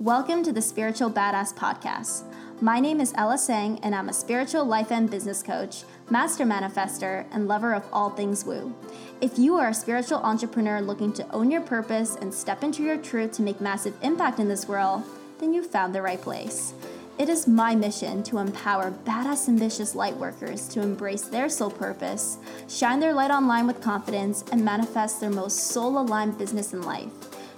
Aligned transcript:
Welcome 0.00 0.42
to 0.44 0.52
the 0.52 0.62
Spiritual 0.62 1.10
Badass 1.10 1.54
Podcast. 1.54 2.22
My 2.62 2.80
name 2.80 3.02
is 3.02 3.12
Ella 3.16 3.36
Sang, 3.36 3.78
and 3.82 3.94
I'm 3.94 4.08
a 4.08 4.14
spiritual 4.14 4.64
life 4.64 4.90
and 4.90 5.10
business 5.10 5.42
coach, 5.42 5.84
master 6.08 6.46
manifester, 6.46 7.26
and 7.30 7.46
lover 7.46 7.74
of 7.74 7.84
all 7.92 8.08
things 8.08 8.46
woo. 8.46 8.74
If 9.20 9.38
you 9.38 9.56
are 9.56 9.68
a 9.68 9.74
spiritual 9.74 10.20
entrepreneur 10.20 10.80
looking 10.80 11.12
to 11.12 11.30
own 11.34 11.50
your 11.50 11.60
purpose 11.60 12.16
and 12.16 12.32
step 12.32 12.64
into 12.64 12.82
your 12.82 12.96
truth 12.96 13.32
to 13.32 13.42
make 13.42 13.60
massive 13.60 13.92
impact 14.00 14.38
in 14.38 14.48
this 14.48 14.66
world, 14.66 15.02
then 15.38 15.52
you've 15.52 15.66
found 15.66 15.94
the 15.94 16.00
right 16.00 16.22
place. 16.22 16.72
It 17.18 17.28
is 17.28 17.46
my 17.46 17.74
mission 17.74 18.22
to 18.22 18.38
empower 18.38 18.92
badass, 19.04 19.48
ambitious 19.50 19.94
light 19.94 20.16
workers 20.16 20.66
to 20.68 20.80
embrace 20.80 21.24
their 21.24 21.50
soul 21.50 21.70
purpose, 21.70 22.38
shine 22.68 23.00
their 23.00 23.12
light 23.12 23.30
online 23.30 23.66
with 23.66 23.82
confidence, 23.82 24.44
and 24.50 24.64
manifest 24.64 25.20
their 25.20 25.28
most 25.28 25.58
soul 25.58 25.98
aligned 25.98 26.38
business 26.38 26.72
in 26.72 26.80
life. 26.80 27.12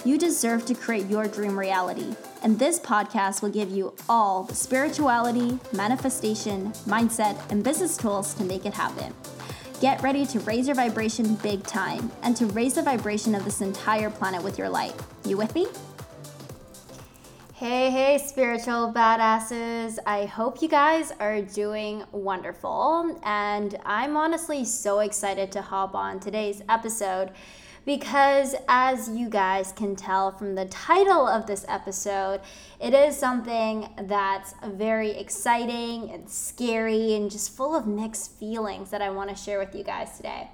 You 0.04 0.18
deserve 0.18 0.66
to 0.66 0.74
create 0.74 1.06
your 1.08 1.28
dream 1.28 1.56
reality, 1.56 2.16
and 2.42 2.58
this 2.58 2.80
podcast 2.80 3.40
will 3.40 3.50
give 3.50 3.70
you 3.70 3.94
all 4.08 4.42
the 4.42 4.54
spirituality, 4.54 5.60
manifestation, 5.72 6.72
mindset, 6.88 7.38
and 7.52 7.62
business 7.62 7.96
tools 7.96 8.34
to 8.34 8.42
make 8.42 8.66
it 8.66 8.74
happen. 8.74 9.14
Get 9.80 10.02
ready 10.02 10.26
to 10.26 10.40
raise 10.40 10.66
your 10.66 10.74
vibration 10.74 11.36
big 11.36 11.62
time 11.62 12.10
and 12.22 12.36
to 12.36 12.46
raise 12.46 12.74
the 12.74 12.82
vibration 12.82 13.36
of 13.36 13.44
this 13.44 13.60
entire 13.60 14.10
planet 14.10 14.42
with 14.42 14.58
your 14.58 14.68
light. 14.68 14.94
You 15.24 15.36
with 15.36 15.54
me? 15.54 15.68
Hey, 17.54 17.90
hey, 17.90 18.18
spiritual 18.18 18.92
badasses. 18.92 19.98
I 20.04 20.24
hope 20.24 20.62
you 20.62 20.68
guys 20.68 21.12
are 21.20 21.42
doing 21.42 22.02
wonderful. 22.10 23.20
And 23.22 23.78
I'm 23.84 24.16
honestly 24.16 24.64
so 24.64 24.98
excited 24.98 25.52
to 25.52 25.62
hop 25.62 25.94
on 25.94 26.18
today's 26.18 26.60
episode 26.68 27.30
because, 27.84 28.54
as 28.68 29.08
you 29.08 29.28
guys 29.28 29.72
can 29.72 29.96
tell 29.96 30.32
from 30.32 30.54
the 30.54 30.66
title 30.66 31.26
of 31.26 31.46
this 31.46 31.64
episode, 31.68 32.40
it 32.80 32.94
is 32.94 33.16
something 33.16 33.88
that's 34.02 34.54
very 34.64 35.10
exciting 35.10 36.10
and 36.10 36.28
scary 36.28 37.14
and 37.14 37.30
just 37.30 37.56
full 37.56 37.74
of 37.74 37.86
mixed 37.86 38.32
feelings 38.38 38.90
that 38.90 39.02
I 39.02 39.10
want 39.10 39.30
to 39.30 39.36
share 39.36 39.58
with 39.58 39.74
you 39.74 39.82
guys 39.82 40.16
today. 40.16 40.48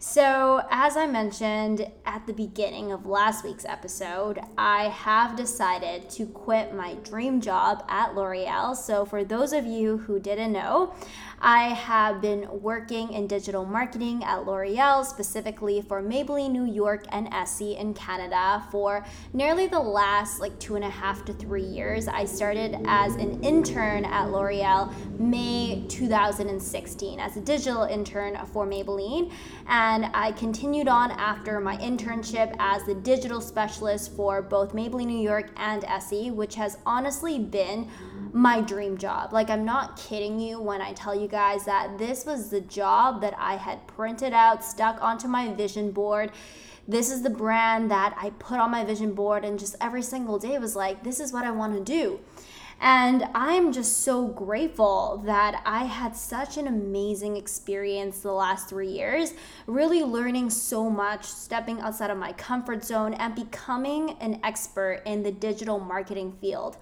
So, 0.00 0.62
as 0.70 0.96
I 0.96 1.08
mentioned 1.08 1.90
at 2.06 2.24
the 2.28 2.32
beginning 2.32 2.92
of 2.92 3.04
last 3.04 3.44
week's 3.44 3.64
episode, 3.64 4.38
I 4.56 4.84
have 4.84 5.34
decided 5.34 6.08
to 6.10 6.26
quit 6.26 6.72
my 6.72 6.94
dream 7.02 7.40
job 7.40 7.84
at 7.88 8.14
L'Oreal. 8.14 8.76
So, 8.76 9.04
for 9.04 9.24
those 9.24 9.52
of 9.52 9.66
you 9.66 9.98
who 9.98 10.20
didn't 10.20 10.52
know, 10.52 10.94
I 11.40 11.68
have 11.68 12.20
been 12.20 12.48
working 12.50 13.12
in 13.12 13.28
digital 13.28 13.64
marketing 13.64 14.24
at 14.24 14.44
L'Oreal, 14.44 15.04
specifically 15.04 15.80
for 15.80 16.02
Maybelline 16.02 16.50
New 16.50 16.64
York 16.64 17.04
and 17.12 17.32
Essie 17.32 17.76
in 17.76 17.94
Canada 17.94 18.64
for 18.72 19.04
nearly 19.32 19.68
the 19.68 19.78
last 19.78 20.40
like 20.40 20.58
two 20.58 20.74
and 20.74 20.84
a 20.84 20.90
half 20.90 21.24
to 21.26 21.32
three 21.32 21.62
years. 21.62 22.08
I 22.08 22.24
started 22.24 22.80
as 22.86 23.14
an 23.14 23.42
intern 23.44 24.04
at 24.04 24.30
L'Oreal 24.30 24.92
May 25.20 25.84
2016 25.88 27.20
as 27.20 27.36
a 27.36 27.40
digital 27.40 27.84
intern 27.84 28.36
for 28.46 28.66
Maybelline, 28.66 29.30
and 29.68 30.06
I 30.14 30.32
continued 30.32 30.88
on 30.88 31.12
after 31.12 31.60
my 31.60 31.76
internship 31.76 32.56
as 32.58 32.82
the 32.84 32.96
digital 32.96 33.40
specialist 33.40 34.12
for 34.16 34.42
both 34.42 34.72
Maybelline 34.74 35.06
New 35.06 35.22
York 35.22 35.50
and 35.56 35.84
Essie, 35.84 36.32
which 36.32 36.56
has 36.56 36.78
honestly 36.84 37.38
been 37.38 37.88
my 38.32 38.60
dream 38.60 38.98
job. 38.98 39.32
Like, 39.32 39.50
I'm 39.50 39.64
not 39.64 39.96
kidding 39.96 40.40
you 40.40 40.60
when 40.60 40.82
I 40.82 40.92
tell 40.92 41.14
you 41.14 41.27
guys 41.28 41.64
that 41.66 41.98
this 41.98 42.24
was 42.24 42.50
the 42.50 42.60
job 42.60 43.20
that 43.20 43.34
I 43.38 43.56
had 43.56 43.86
printed 43.86 44.32
out, 44.32 44.64
stuck 44.64 45.02
onto 45.02 45.28
my 45.28 45.52
vision 45.52 45.90
board. 45.90 46.32
This 46.86 47.10
is 47.10 47.22
the 47.22 47.30
brand 47.30 47.90
that 47.90 48.16
I 48.18 48.30
put 48.30 48.58
on 48.58 48.70
my 48.70 48.84
vision 48.84 49.12
board, 49.12 49.44
and 49.44 49.58
just 49.58 49.76
every 49.80 50.02
single 50.02 50.38
day 50.38 50.58
was 50.58 50.74
like, 50.74 51.04
this 51.04 51.20
is 51.20 51.32
what 51.32 51.44
I 51.44 51.50
want 51.50 51.74
to 51.74 51.84
do. 51.84 52.20
And 52.80 53.24
I'm 53.34 53.72
just 53.72 54.02
so 54.02 54.28
grateful 54.28 55.20
that 55.26 55.60
I 55.66 55.84
had 55.84 56.16
such 56.16 56.56
an 56.56 56.68
amazing 56.68 57.36
experience 57.36 58.20
the 58.20 58.32
last 58.32 58.68
three 58.68 58.88
years, 58.88 59.34
really 59.66 60.02
learning 60.04 60.50
so 60.50 60.88
much, 60.88 61.24
stepping 61.24 61.80
outside 61.80 62.10
of 62.10 62.18
my 62.18 62.32
comfort 62.34 62.84
zone, 62.84 63.14
and 63.14 63.34
becoming 63.34 64.12
an 64.20 64.38
expert 64.44 65.02
in 65.06 65.24
the 65.24 65.32
digital 65.32 65.80
marketing 65.80 66.38
field. 66.40 66.76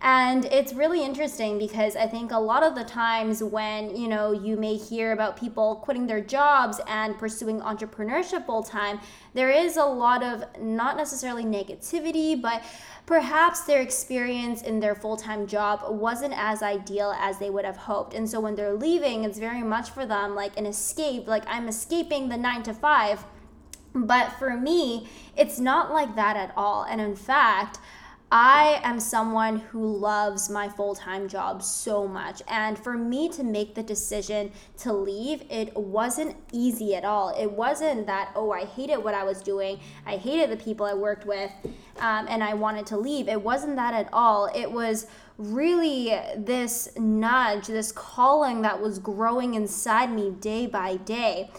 And 0.00 0.44
it's 0.46 0.74
really 0.74 1.02
interesting 1.02 1.58
because 1.58 1.96
I 1.96 2.06
think 2.06 2.30
a 2.30 2.38
lot 2.38 2.62
of 2.62 2.74
the 2.74 2.84
times 2.84 3.42
when, 3.42 3.96
you 3.96 4.06
know, 4.06 4.32
you 4.32 4.56
may 4.56 4.76
hear 4.76 5.12
about 5.12 5.38
people 5.38 5.76
quitting 5.76 6.06
their 6.06 6.20
jobs 6.20 6.78
and 6.86 7.16
pursuing 7.16 7.60
entrepreneurship 7.60 8.44
full 8.44 8.62
time, 8.62 9.00
there 9.32 9.50
is 9.50 9.76
a 9.78 9.84
lot 9.84 10.22
of 10.22 10.44
not 10.60 10.98
necessarily 10.98 11.44
negativity, 11.44 12.40
but 12.40 12.62
perhaps 13.06 13.60
their 13.62 13.80
experience 13.80 14.62
in 14.62 14.80
their 14.80 14.94
full 14.94 15.16
time 15.16 15.46
job 15.46 15.80
wasn't 15.88 16.34
as 16.36 16.62
ideal 16.62 17.14
as 17.18 17.38
they 17.38 17.48
would 17.48 17.64
have 17.64 17.76
hoped. 17.76 18.12
And 18.12 18.28
so 18.28 18.40
when 18.40 18.54
they're 18.56 18.74
leaving, 18.74 19.24
it's 19.24 19.38
very 19.38 19.62
much 19.62 19.90
for 19.90 20.04
them 20.04 20.34
like 20.34 20.58
an 20.58 20.66
escape, 20.66 21.26
like 21.26 21.44
I'm 21.46 21.66
escaping 21.66 22.28
the 22.28 22.36
nine 22.36 22.62
to 22.64 22.74
five. 22.74 23.24
But 23.94 24.30
for 24.32 24.56
me, 24.56 25.08
it's 25.36 25.58
not 25.60 25.92
like 25.92 26.16
that 26.16 26.36
at 26.36 26.52
all. 26.56 26.82
And 26.82 27.00
in 27.00 27.14
fact, 27.14 27.78
I 28.36 28.80
am 28.82 28.98
someone 28.98 29.60
who 29.60 29.86
loves 29.86 30.50
my 30.50 30.68
full 30.68 30.96
time 30.96 31.28
job 31.28 31.62
so 31.62 32.08
much. 32.08 32.42
And 32.48 32.76
for 32.76 32.94
me 32.94 33.28
to 33.28 33.44
make 33.44 33.76
the 33.76 33.82
decision 33.84 34.50
to 34.78 34.92
leave, 34.92 35.44
it 35.48 35.76
wasn't 35.76 36.34
easy 36.50 36.96
at 36.96 37.04
all. 37.04 37.28
It 37.28 37.48
wasn't 37.48 38.08
that, 38.08 38.32
oh, 38.34 38.50
I 38.50 38.64
hated 38.64 38.96
what 38.96 39.14
I 39.14 39.22
was 39.22 39.40
doing, 39.40 39.78
I 40.04 40.16
hated 40.16 40.50
the 40.50 40.56
people 40.56 40.84
I 40.84 40.94
worked 40.94 41.26
with, 41.26 41.52
um, 42.00 42.26
and 42.28 42.42
I 42.42 42.54
wanted 42.54 42.86
to 42.86 42.96
leave. 42.96 43.28
It 43.28 43.40
wasn't 43.40 43.76
that 43.76 43.94
at 43.94 44.08
all. 44.12 44.50
It 44.52 44.68
was 44.68 45.06
really 45.38 46.18
this 46.36 46.88
nudge, 46.98 47.68
this 47.68 47.92
calling 47.92 48.62
that 48.62 48.82
was 48.82 48.98
growing 48.98 49.54
inside 49.54 50.10
me 50.10 50.32
day 50.32 50.66
by 50.66 50.96
day. 50.96 51.52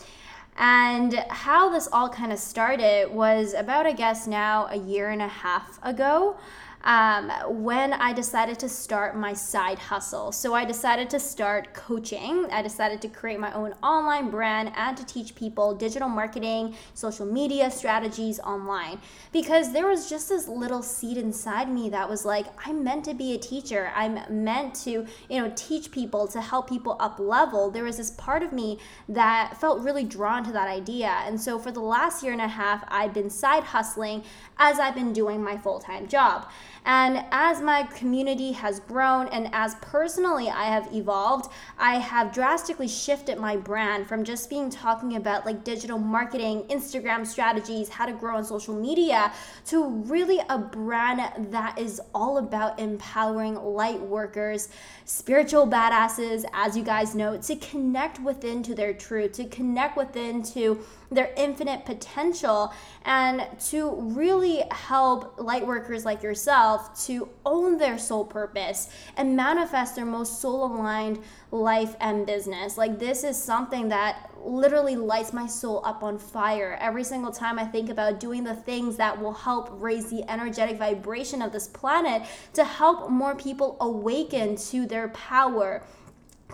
And 0.58 1.14
how 1.30 1.70
this 1.70 1.88
all 1.92 2.10
kind 2.10 2.34
of 2.34 2.40
started 2.40 3.12
was 3.12 3.54
about, 3.54 3.86
I 3.86 3.94
guess, 3.94 4.28
now 4.28 4.68
a 4.70 4.78
year 4.78 5.10
and 5.10 5.22
a 5.22 5.28
half 5.28 5.80
ago 5.84 6.38
um, 6.86 7.32
when 7.64 7.94
I 7.94 8.14
decided 8.14 8.60
to 8.60 8.70
start 8.70 9.18
my 9.18 9.34
side 9.34 9.80
hustle. 9.80 10.32
So 10.32 10.54
I 10.54 10.66
decided 10.66 11.10
to 11.10 11.20
start 11.20 11.74
coaching. 11.74 12.48
I 12.52 12.62
decided 12.62 13.02
to 13.02 13.08
create 13.08 13.40
my 13.40 13.52
own 13.54 13.74
online 13.82 14.30
brand 14.30 14.72
and 14.76 14.96
to 14.96 15.06
teach 15.06 15.34
people 15.34 15.74
digital 15.74 16.08
marketing, 16.08 16.76
social 16.94 17.26
media 17.26 17.72
strategies 17.72 18.40
online 18.40 19.00
because 19.32 19.74
there 19.74 19.88
was 19.88 20.10
just 20.10 20.30
this 20.30 20.48
little 20.48 20.84
seed 20.84 21.18
inside 21.18 21.70
me 21.70 21.90
that 21.90 22.08
was 22.08 22.24
like, 22.24 22.46
I'm 22.68 22.84
meant 22.84 23.06
to 23.06 23.16
be 23.16 23.34
a 23.34 23.38
teacher. 23.40 23.92
I'm 23.96 24.20
meant 24.30 24.76
to, 24.84 25.08
you 25.30 25.42
know, 25.42 25.52
teach 25.56 25.92
people 25.92 26.28
to 26.28 26.42
help 26.42 26.70
people 26.70 26.98
up 27.00 27.20
level. 27.20 27.72
There 27.72 27.84
was 27.84 27.98
this 27.98 28.12
part 28.12 28.44
of 28.44 28.54
me 28.54 28.78
that 29.10 29.58
felt 29.60 29.82
really 29.82 30.04
drawn 30.04 30.44
to 30.44 30.52
that 30.52 30.68
idea. 30.68 31.18
And 31.26 31.42
so 31.42 31.58
for 31.58 31.72
the 31.72 31.80
last 31.80 32.22
year 32.22 32.32
and 32.32 32.42
a 32.42 32.48
half, 32.48 32.84
I've 32.88 33.14
been 33.14 33.32
side 33.32 33.64
hustling 33.64 34.24
as 34.58 34.80
I've 34.80 34.96
been 34.96 35.14
doing 35.14 35.44
my 35.44 35.58
full 35.58 35.80
time 35.80 36.08
job. 36.08 36.48
And 36.86 37.26
as 37.32 37.62
my 37.62 37.84
community 37.84 38.52
has 38.52 38.80
grown 38.80 39.28
and 39.30 39.50
as 39.54 39.76
personally 39.76 40.50
I 40.50 40.66
have 40.66 40.88
evolved, 40.94 41.52
I 41.80 41.96
have 41.96 42.32
drastically 42.32 42.88
shifted 42.88 43.40
my 43.40 43.58
brand 43.58 44.08
from 44.08 44.24
just 44.24 44.52
being 44.52 44.70
talking 44.70 45.16
about 45.16 45.48
like 45.48 45.64
digital 45.64 45.98
marketing, 45.98 46.64
Instagram 46.70 47.26
strategies, 47.26 47.90
how 47.90 48.06
to 48.06 48.14
grow 48.14 48.38
on 48.38 48.46
social 48.46 48.76
media, 48.76 49.34
to 49.66 49.88
really 49.88 50.40
a 50.50 50.60
brand 50.60 51.52
that 51.52 51.80
is 51.80 52.00
all 52.14 52.38
about 52.38 52.80
empowering 52.80 53.56
light 53.56 54.00
workers, 54.00 54.70
spiritual 55.06 55.68
badasses, 55.68 56.46
as 56.54 56.78
you 56.78 56.84
guys 56.84 57.16
know, 57.16 57.36
to 57.38 57.56
connect 57.56 58.22
within 58.22 58.62
to 58.62 58.76
their 58.76 58.94
truth, 58.94 59.32
to 59.34 59.46
connect 59.46 59.98
within 59.98 60.44
to 60.44 60.80
their 61.12 61.32
infinite 61.38 61.86
potential 61.86 62.74
and 63.04 63.48
to 63.60 63.92
really 63.96 64.64
help 64.72 65.40
light 65.40 65.66
workers 65.66 66.06
like 66.06 66.24
yourself 66.24 67.06
to 67.06 67.30
own 67.46 67.78
their 67.78 67.98
soul 67.98 68.26
purpose 68.26 68.90
and 69.16 69.36
manifest 69.36 69.96
their 69.96 70.06
most 70.06 70.42
soul 70.42 70.66
aligned 70.66 71.20
life 71.52 71.96
and 72.00 72.26
business. 72.26 72.78
Like, 72.78 73.00
this 73.00 73.24
is 73.24 73.42
something 73.42 73.90
that 73.90 74.30
literally 74.44 74.96
lights 74.96 75.34
my 75.34 75.48
soul 75.48 75.82
up 75.86 76.04
on 76.04 76.18
fire 76.18 76.78
every 76.80 77.04
single 77.04 77.32
time 77.32 77.58
I 77.58 77.66
think 77.66 77.90
about 77.90 78.20
doing 78.20 78.44
the 78.44 78.56
things 78.56 78.98
that 78.98 79.20
will 79.20 79.34
help 79.34 79.70
raise 79.72 80.10
the 80.10 80.30
energetic 80.30 80.78
vibration 80.78 81.42
of 81.42 81.52
this 81.52 81.68
planet 81.68 82.24
to 82.54 82.64
help 82.64 83.10
more 83.10 83.36
people 83.36 83.78
awaken 83.80 84.56
to 84.56 84.86
their 84.86 85.10
power 85.10 85.84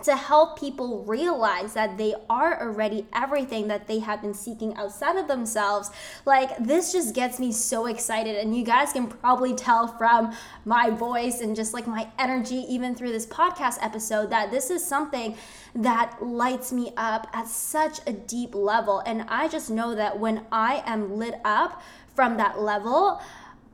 to 0.02 0.16
help 0.16 0.58
people 0.58 1.04
realize 1.04 1.74
that 1.74 1.98
they 1.98 2.14
are 2.28 2.60
already 2.60 3.06
everything 3.12 3.68
that 3.68 3.86
they 3.86 4.00
have 4.00 4.22
been 4.22 4.34
seeking 4.34 4.74
outside 4.76 5.16
of 5.16 5.28
themselves. 5.28 5.90
Like, 6.24 6.56
this 6.58 6.92
just 6.92 7.14
gets 7.14 7.38
me 7.38 7.52
so 7.52 7.86
excited. 7.86 8.36
And 8.36 8.56
you 8.56 8.64
guys 8.64 8.92
can 8.92 9.06
probably 9.06 9.54
tell 9.54 9.86
from 9.86 10.34
my 10.64 10.90
voice 10.90 11.40
and 11.40 11.54
just 11.54 11.72
like 11.72 11.86
my 11.86 12.08
energy, 12.18 12.64
even 12.68 12.94
through 12.94 13.12
this 13.12 13.26
podcast 13.26 13.78
episode, 13.80 14.30
that 14.30 14.50
this 14.50 14.70
is 14.70 14.84
something 14.84 15.36
that 15.74 16.22
lights 16.22 16.72
me 16.72 16.92
up 16.96 17.28
at 17.32 17.46
such 17.46 18.00
a 18.06 18.12
deep 18.12 18.54
level. 18.54 19.02
And 19.06 19.22
I 19.28 19.48
just 19.48 19.70
know 19.70 19.94
that 19.94 20.18
when 20.18 20.46
I 20.50 20.82
am 20.86 21.16
lit 21.16 21.34
up 21.44 21.82
from 22.14 22.36
that 22.36 22.60
level, 22.60 23.20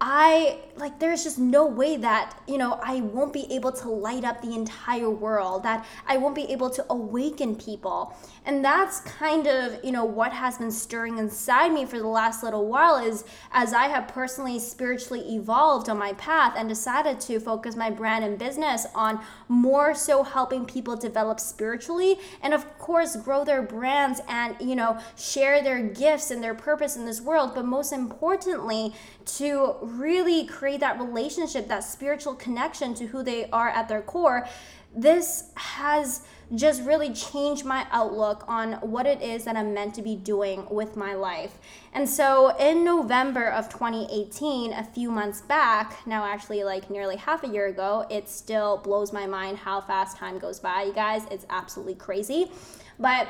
I 0.00 0.58
like 0.76 1.00
there's 1.00 1.24
just 1.24 1.38
no 1.38 1.66
way 1.66 1.96
that, 1.96 2.40
you 2.46 2.56
know, 2.56 2.78
I 2.82 3.00
won't 3.00 3.32
be 3.32 3.52
able 3.52 3.72
to 3.72 3.88
light 3.88 4.24
up 4.24 4.40
the 4.40 4.54
entire 4.54 5.10
world, 5.10 5.64
that 5.64 5.84
I 6.06 6.18
won't 6.18 6.36
be 6.36 6.44
able 6.52 6.70
to 6.70 6.86
awaken 6.88 7.56
people. 7.56 8.16
And 8.46 8.64
that's 8.64 9.00
kind 9.00 9.48
of, 9.48 9.84
you 9.84 9.90
know, 9.90 10.04
what 10.04 10.32
has 10.32 10.58
been 10.58 10.70
stirring 10.70 11.18
inside 11.18 11.72
me 11.72 11.84
for 11.84 11.98
the 11.98 12.06
last 12.06 12.44
little 12.44 12.66
while 12.66 12.96
is 12.96 13.24
as 13.50 13.72
I 13.72 13.88
have 13.88 14.06
personally 14.08 14.60
spiritually 14.60 15.34
evolved 15.34 15.88
on 15.88 15.98
my 15.98 16.12
path 16.12 16.54
and 16.56 16.68
decided 16.68 17.18
to 17.20 17.40
focus 17.40 17.74
my 17.74 17.90
brand 17.90 18.24
and 18.24 18.38
business 18.38 18.86
on 18.94 19.20
more 19.48 19.94
so 19.94 20.22
helping 20.22 20.64
people 20.64 20.96
develop 20.96 21.40
spiritually 21.40 22.18
and 22.40 22.54
of 22.54 22.78
course 22.78 23.16
grow 23.16 23.44
their 23.44 23.62
brands 23.62 24.20
and, 24.28 24.54
you 24.60 24.76
know, 24.76 24.98
share 25.16 25.62
their 25.62 25.82
gifts 25.82 26.30
and 26.30 26.42
their 26.42 26.54
purpose 26.54 26.96
in 26.96 27.04
this 27.04 27.20
world, 27.20 27.52
but 27.54 27.64
most 27.64 27.92
importantly, 27.92 28.94
to 29.26 29.87
really 29.88 30.46
create 30.46 30.80
that 30.80 30.98
relationship, 30.98 31.68
that 31.68 31.84
spiritual 31.84 32.34
connection 32.34 32.94
to 32.94 33.06
who 33.06 33.22
they 33.22 33.48
are 33.50 33.68
at 33.68 33.88
their 33.88 34.02
core, 34.02 34.46
this 34.94 35.50
has 35.54 36.22
just 36.54 36.82
really 36.84 37.12
changed 37.12 37.64
my 37.64 37.86
outlook 37.90 38.42
on 38.48 38.72
what 38.74 39.06
it 39.06 39.20
is 39.20 39.44
that 39.44 39.54
I'm 39.56 39.74
meant 39.74 39.94
to 39.96 40.02
be 40.02 40.16
doing 40.16 40.66
with 40.70 40.96
my 40.96 41.14
life. 41.14 41.58
And 41.92 42.08
so 42.08 42.56
in 42.56 42.84
November 42.84 43.50
of 43.50 43.68
2018, 43.68 44.72
a 44.72 44.84
few 44.84 45.10
months 45.10 45.42
back, 45.42 46.06
now 46.06 46.24
actually 46.24 46.64
like 46.64 46.88
nearly 46.88 47.16
half 47.16 47.44
a 47.44 47.48
year 47.48 47.66
ago, 47.66 48.06
it 48.10 48.28
still 48.28 48.78
blows 48.78 49.12
my 49.12 49.26
mind 49.26 49.58
how 49.58 49.82
fast 49.82 50.16
time 50.16 50.38
goes 50.38 50.58
by, 50.58 50.84
you 50.84 50.94
guys. 50.94 51.22
It's 51.30 51.44
absolutely 51.50 51.96
crazy. 51.96 52.50
But 52.98 53.28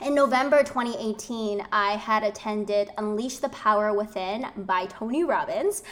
in 0.00 0.14
November 0.14 0.62
2018, 0.62 1.66
I 1.70 1.92
had 1.92 2.22
attended 2.22 2.90
Unleash 2.98 3.38
the 3.38 3.48
Power 3.50 3.92
Within 3.92 4.46
by 4.56 4.86
Tony 4.86 5.24
Robbins. 5.24 5.82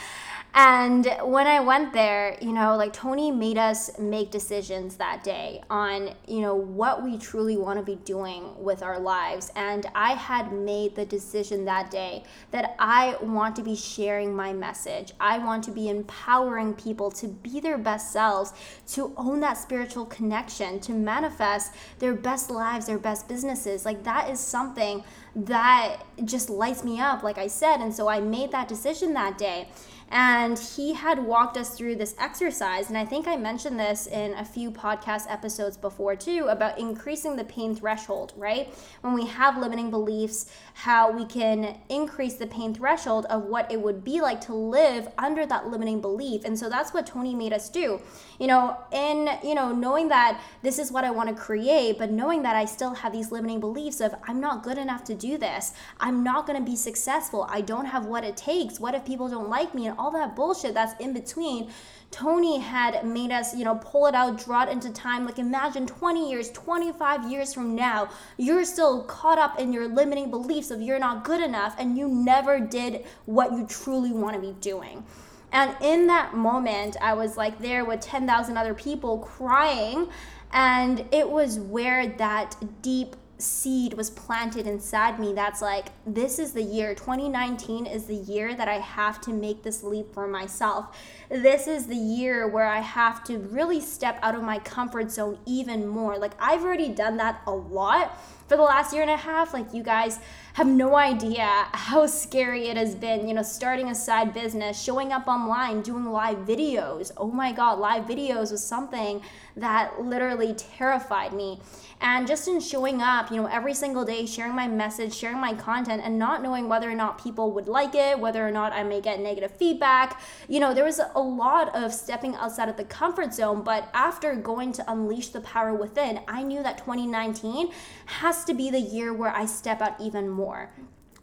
And 0.52 1.06
when 1.22 1.46
I 1.46 1.60
went 1.60 1.92
there, 1.92 2.36
you 2.40 2.52
know, 2.52 2.76
like 2.76 2.92
Tony 2.92 3.30
made 3.30 3.56
us 3.56 3.96
make 4.00 4.32
decisions 4.32 4.96
that 4.96 5.22
day 5.22 5.62
on, 5.70 6.10
you 6.26 6.40
know, 6.40 6.56
what 6.56 7.04
we 7.04 7.18
truly 7.18 7.56
want 7.56 7.78
to 7.78 7.84
be 7.84 7.94
doing 8.04 8.60
with 8.62 8.82
our 8.82 8.98
lives. 8.98 9.52
And 9.54 9.86
I 9.94 10.14
had 10.14 10.52
made 10.52 10.96
the 10.96 11.04
decision 11.06 11.64
that 11.66 11.90
day 11.90 12.24
that 12.50 12.74
I 12.80 13.16
want 13.22 13.54
to 13.56 13.62
be 13.62 13.76
sharing 13.76 14.34
my 14.34 14.52
message. 14.52 15.12
I 15.20 15.38
want 15.38 15.62
to 15.64 15.70
be 15.70 15.88
empowering 15.88 16.74
people 16.74 17.12
to 17.12 17.28
be 17.28 17.60
their 17.60 17.78
best 17.78 18.12
selves, 18.12 18.52
to 18.88 19.12
own 19.16 19.38
that 19.40 19.56
spiritual 19.56 20.06
connection, 20.06 20.80
to 20.80 20.92
manifest 20.92 21.74
their 22.00 22.14
best 22.14 22.50
lives, 22.50 22.86
their 22.86 22.98
best 22.98 23.28
businesses. 23.28 23.84
Like 23.84 24.02
that 24.02 24.28
is 24.28 24.40
something 24.40 25.04
that 25.36 25.98
just 26.24 26.50
lights 26.50 26.82
me 26.82 27.00
up, 27.00 27.22
like 27.22 27.38
I 27.38 27.46
said. 27.46 27.76
And 27.76 27.94
so 27.94 28.08
I 28.08 28.20
made 28.20 28.50
that 28.50 28.66
decision 28.66 29.12
that 29.14 29.38
day. 29.38 29.68
And 30.10 30.58
he 30.58 30.94
had 30.94 31.24
walked 31.24 31.56
us 31.56 31.76
through 31.76 31.96
this 31.96 32.14
exercise. 32.18 32.88
And 32.88 32.98
I 32.98 33.04
think 33.04 33.28
I 33.28 33.36
mentioned 33.36 33.78
this 33.78 34.06
in 34.08 34.34
a 34.34 34.44
few 34.44 34.70
podcast 34.70 35.30
episodes 35.30 35.76
before 35.76 36.16
too 36.16 36.46
about 36.48 36.78
increasing 36.78 37.36
the 37.36 37.44
pain 37.44 37.76
threshold, 37.76 38.32
right? 38.36 38.74
When 39.02 39.14
we 39.14 39.26
have 39.26 39.56
limiting 39.56 39.90
beliefs, 39.90 40.50
how 40.74 41.12
we 41.12 41.24
can 41.24 41.78
increase 41.88 42.34
the 42.34 42.46
pain 42.46 42.74
threshold 42.74 43.26
of 43.26 43.44
what 43.44 43.70
it 43.70 43.80
would 43.80 44.02
be 44.02 44.20
like 44.20 44.40
to 44.42 44.54
live 44.54 45.08
under 45.16 45.46
that 45.46 45.68
limiting 45.68 46.00
belief. 46.00 46.44
And 46.44 46.58
so 46.58 46.68
that's 46.68 46.92
what 46.92 47.06
Tony 47.06 47.34
made 47.34 47.52
us 47.52 47.68
do. 47.68 48.00
You 48.38 48.48
know, 48.48 48.76
in, 48.90 49.28
you 49.44 49.54
know, 49.54 49.72
knowing 49.72 50.08
that 50.08 50.40
this 50.62 50.78
is 50.78 50.90
what 50.90 51.04
I 51.04 51.10
want 51.10 51.28
to 51.28 51.34
create, 51.34 51.98
but 51.98 52.10
knowing 52.10 52.42
that 52.42 52.56
I 52.56 52.64
still 52.64 52.94
have 52.94 53.12
these 53.12 53.30
limiting 53.30 53.60
beliefs 53.60 54.00
of 54.00 54.14
I'm 54.26 54.40
not 54.40 54.64
good 54.64 54.78
enough 54.78 55.04
to 55.04 55.14
do 55.14 55.38
this. 55.38 55.72
I'm 56.00 56.24
not 56.24 56.46
going 56.46 56.58
to 56.58 56.68
be 56.68 56.76
successful. 56.76 57.46
I 57.48 57.60
don't 57.60 57.86
have 57.86 58.06
what 58.06 58.24
it 58.24 58.36
takes. 58.36 58.80
What 58.80 58.94
if 58.94 59.04
people 59.04 59.28
don't 59.28 59.48
like 59.48 59.74
me? 59.74 59.86
And 59.86 59.99
all 60.00 60.10
that 60.10 60.34
bullshit 60.34 60.72
that's 60.72 60.98
in 61.00 61.12
between. 61.12 61.70
Tony 62.10 62.58
had 62.58 63.06
made 63.06 63.30
us, 63.30 63.54
you 63.54 63.64
know, 63.64 63.76
pull 63.76 64.06
it 64.06 64.14
out, 64.14 64.42
draw 64.42 64.64
it 64.64 64.68
into 64.68 64.90
time. 64.90 65.24
Like 65.26 65.38
imagine 65.38 65.86
20 65.86 66.30
years, 66.30 66.50
25 66.50 67.30
years 67.30 67.54
from 67.54 67.76
now, 67.76 68.08
you're 68.36 68.64
still 68.64 69.04
caught 69.04 69.38
up 69.38 69.60
in 69.60 69.72
your 69.72 69.86
limiting 69.86 70.30
beliefs 70.30 70.70
of 70.70 70.80
you're 70.80 70.98
not 70.98 71.22
good 71.22 71.40
enough 71.40 71.76
and 71.78 71.96
you 71.96 72.08
never 72.08 72.58
did 72.58 73.04
what 73.26 73.52
you 73.52 73.66
truly 73.66 74.10
want 74.10 74.34
to 74.34 74.40
be 74.40 74.52
doing. 74.60 75.04
And 75.52 75.76
in 75.80 76.06
that 76.06 76.34
moment, 76.34 76.96
I 77.00 77.14
was 77.14 77.36
like 77.36 77.58
there 77.58 77.84
with 77.84 78.00
10,000 78.00 78.56
other 78.56 78.74
people 78.74 79.18
crying. 79.18 80.08
And 80.52 81.04
it 81.12 81.28
was 81.28 81.58
where 81.60 82.08
that 82.08 82.56
deep 82.82 83.16
seed 83.40 83.94
was 83.94 84.10
planted 84.10 84.66
inside 84.66 85.18
me 85.18 85.32
that's 85.32 85.62
like 85.62 85.86
this 86.06 86.38
is 86.38 86.52
the 86.52 86.62
year 86.62 86.94
2019 86.94 87.86
is 87.86 88.06
the 88.06 88.14
year 88.14 88.54
that 88.54 88.68
I 88.68 88.78
have 88.78 89.20
to 89.22 89.32
make 89.32 89.62
this 89.62 89.82
leap 89.82 90.12
for 90.12 90.26
myself. 90.26 90.96
This 91.28 91.66
is 91.66 91.86
the 91.86 91.96
year 91.96 92.46
where 92.48 92.66
I 92.66 92.80
have 92.80 93.24
to 93.24 93.38
really 93.38 93.80
step 93.80 94.18
out 94.22 94.34
of 94.34 94.42
my 94.42 94.58
comfort 94.58 95.10
zone 95.10 95.38
even 95.46 95.86
more. 95.86 96.18
Like 96.18 96.32
I've 96.38 96.62
already 96.62 96.88
done 96.88 97.16
that 97.18 97.42
a 97.46 97.52
lot 97.52 98.18
for 98.50 98.56
the 98.56 98.62
last 98.64 98.92
year 98.92 99.02
and 99.02 99.12
a 99.12 99.16
half. 99.16 99.54
Like 99.54 99.72
you 99.72 99.84
guys 99.84 100.18
have 100.54 100.66
no 100.66 100.96
idea 100.96 101.46
how 101.70 102.04
scary 102.06 102.66
it 102.66 102.76
has 102.76 102.96
been, 102.96 103.28
you 103.28 103.32
know, 103.32 103.42
starting 103.42 103.90
a 103.90 103.94
side 103.94 104.34
business, 104.34 104.82
showing 104.82 105.12
up 105.12 105.28
online, 105.28 105.82
doing 105.82 106.06
live 106.06 106.38
videos. 106.38 107.12
Oh 107.16 107.30
my 107.30 107.52
god, 107.52 107.78
live 107.78 108.06
videos 108.06 108.50
was 108.50 108.66
something 108.66 109.22
that 109.56 110.02
literally 110.02 110.52
terrified 110.54 111.32
me. 111.32 111.60
And 112.02 112.26
just 112.26 112.48
in 112.48 112.60
showing 112.60 113.02
up, 113.02 113.30
you 113.30 113.36
know, 113.36 113.46
every 113.46 113.74
single 113.74 114.06
day, 114.06 114.24
sharing 114.24 114.54
my 114.54 114.66
message, 114.66 115.14
sharing 115.14 115.38
my 115.38 115.52
content, 115.52 116.00
and 116.02 116.18
not 116.18 116.42
knowing 116.42 116.66
whether 116.66 116.90
or 116.90 116.94
not 116.94 117.22
people 117.22 117.52
would 117.52 117.68
like 117.68 117.94
it, 117.94 118.18
whether 118.18 118.46
or 118.46 118.50
not 118.50 118.72
I 118.72 118.82
may 118.82 119.02
get 119.02 119.20
negative 119.20 119.50
feedback, 119.50 120.18
you 120.48 120.60
know, 120.60 120.72
there 120.72 120.84
was 120.84 120.98
a 121.14 121.20
lot 121.20 121.74
of 121.74 121.92
stepping 121.92 122.34
outside 122.36 122.70
of 122.70 122.78
the 122.78 122.84
comfort 122.84 123.34
zone. 123.34 123.62
But 123.62 123.90
after 123.92 124.34
going 124.34 124.72
to 124.72 124.90
unleash 124.90 125.28
the 125.28 125.42
power 125.42 125.74
within, 125.74 126.20
I 126.26 126.42
knew 126.42 126.62
that 126.62 126.78
2019 126.78 127.70
has 128.06 128.39
to 128.44 128.54
be 128.54 128.70
the 128.70 128.80
year 128.80 129.12
where 129.12 129.34
I 129.34 129.46
step 129.46 129.80
out 129.80 130.00
even 130.00 130.28
more 130.28 130.70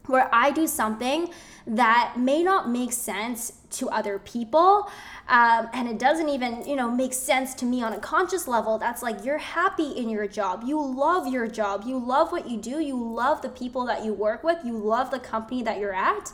where 0.07 0.29
I 0.33 0.51
do 0.51 0.67
something 0.67 1.29
that 1.65 2.15
may 2.17 2.41
not 2.41 2.69
make 2.69 2.93
sense 2.93 3.53
to 3.71 3.89
other 3.89 4.19
people 4.19 4.89
um, 5.27 5.67
and 5.73 5.89
it 5.89 5.99
doesn't 5.99 6.29
even 6.29 6.65
you 6.65 6.75
know 6.75 6.89
make 6.89 7.13
sense 7.13 7.53
to 7.55 7.65
me 7.65 7.83
on 7.83 7.93
a 7.93 7.99
conscious 7.99 8.47
level. 8.47 8.77
That's 8.77 9.03
like 9.03 9.25
you're 9.25 9.37
happy 9.37 9.91
in 9.91 10.09
your 10.09 10.27
job. 10.27 10.63
You 10.65 10.81
love 10.81 11.27
your 11.27 11.47
job. 11.47 11.83
You 11.85 11.97
love 11.97 12.31
what 12.31 12.49
you 12.49 12.57
do. 12.57 12.79
You 12.79 12.95
love 12.95 13.41
the 13.41 13.49
people 13.49 13.85
that 13.87 14.05
you 14.05 14.13
work 14.13 14.43
with. 14.43 14.59
You 14.63 14.77
love 14.77 15.11
the 15.11 15.19
company 15.19 15.63
that 15.63 15.79
you're 15.79 15.93
at. 15.93 16.31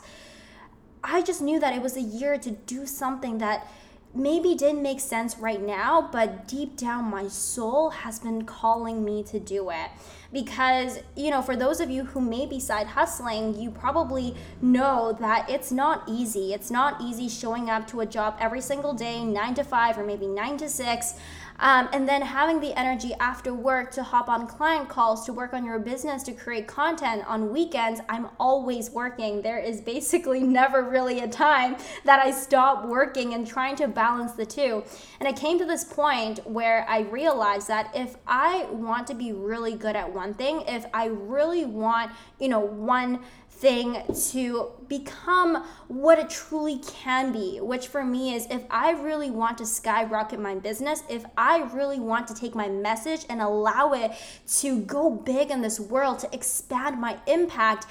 I 1.02 1.22
just 1.22 1.42
knew 1.42 1.58
that 1.60 1.74
it 1.74 1.82
was 1.82 1.96
a 1.96 2.00
year 2.00 2.38
to 2.38 2.50
do 2.52 2.86
something 2.86 3.38
that 3.38 3.68
maybe 4.14 4.54
didn't 4.54 4.82
make 4.82 5.00
sense 5.00 5.38
right 5.38 5.60
now 5.60 6.08
but 6.12 6.46
deep 6.46 6.76
down 6.76 7.04
my 7.04 7.26
soul 7.28 7.90
has 7.90 8.20
been 8.20 8.44
calling 8.44 9.04
me 9.04 9.22
to 9.24 9.40
do 9.40 9.70
it. 9.70 9.90
Because 10.32 10.98
you 11.16 11.30
know 11.30 11.42
for 11.42 11.56
those 11.56 11.80
of 11.80 11.90
you 11.90 12.04
who 12.04 12.20
may 12.20 12.46
be 12.46 12.58
side 12.60 12.86
hustling 12.86 13.60
you 13.60 13.70
probably 13.70 14.34
know 14.62 15.16
that 15.20 15.48
it's 15.50 15.72
not 15.72 16.02
easy. 16.08 16.52
It's 16.52 16.70
not 16.70 17.00
easy 17.00 17.28
showing 17.28 17.70
up 17.70 17.86
to 17.88 18.00
a 18.00 18.06
job 18.06 18.36
every 18.40 18.60
single 18.60 18.94
day 18.94 19.24
9 19.24 19.54
to 19.54 19.64
5 19.64 19.98
or 19.98 20.04
maybe 20.04 20.26
9 20.26 20.56
to 20.58 20.68
6 20.68 21.14
um, 21.58 21.88
and 21.92 22.08
then 22.08 22.22
having 22.22 22.60
the 22.60 22.78
energy 22.78 23.14
after 23.20 23.54
work 23.54 23.90
to 23.92 24.02
hop 24.02 24.28
on 24.28 24.46
client 24.46 24.88
calls, 24.88 25.24
to 25.26 25.32
work 25.32 25.54
on 25.54 25.64
your 25.64 25.78
business, 25.78 26.22
to 26.24 26.32
create 26.32 26.66
content 26.66 27.24
on 27.26 27.52
weekends, 27.52 28.00
I'm 28.08 28.28
always 28.40 28.90
working. 28.90 29.42
There 29.42 29.58
is 29.58 29.80
basically 29.80 30.40
never 30.54 30.82
really 30.82 31.20
a 31.20 31.28
time 31.28 31.76
that 32.04 32.24
I 32.24 32.30
stop 32.30 32.86
working 32.86 33.34
and 33.34 33.46
trying 33.46 33.76
to 33.76 33.88
balance 33.88 34.32
the 34.32 34.46
two. 34.46 34.82
And 35.20 35.28
I 35.28 35.32
came 35.32 35.58
to 35.58 35.64
this 35.64 35.84
point 35.84 36.40
where 36.46 36.86
I 36.88 37.00
realized 37.00 37.68
that 37.68 37.90
if 37.94 38.16
I 38.26 38.66
want 38.70 39.06
to 39.08 39.14
be 39.14 39.32
really 39.32 39.74
good 39.74 39.96
at 39.96 40.12
one 40.12 40.34
thing, 40.34 40.62
if 40.66 40.86
I 40.92 41.06
really 41.06 41.64
want, 41.64 42.10
you 42.38 42.48
know, 42.48 42.60
one 42.60 43.20
thing 43.56 44.02
to 44.30 44.70
become 44.88 45.64
what 45.88 46.18
it 46.18 46.28
truly 46.28 46.78
can 46.78 47.32
be, 47.32 47.60
which 47.60 47.86
for 47.86 48.04
me 48.04 48.34
is 48.34 48.46
if 48.50 48.62
I 48.70 48.90
really 48.90 49.30
want 49.30 49.58
to 49.58 49.66
skyrocket 49.66 50.40
my 50.40 50.54
business, 50.56 51.02
if 51.08 51.24
I 51.36 51.62
really 51.72 52.00
want 52.00 52.26
to 52.28 52.34
take 52.34 52.54
my 52.54 52.68
message 52.68 53.24
and 53.28 53.40
allow 53.40 53.92
it 53.92 54.12
to 54.58 54.80
go 54.80 55.10
big 55.10 55.50
in 55.50 55.62
this 55.62 55.78
world, 55.80 56.18
to 56.20 56.34
expand 56.34 57.00
my 57.00 57.18
impact, 57.26 57.86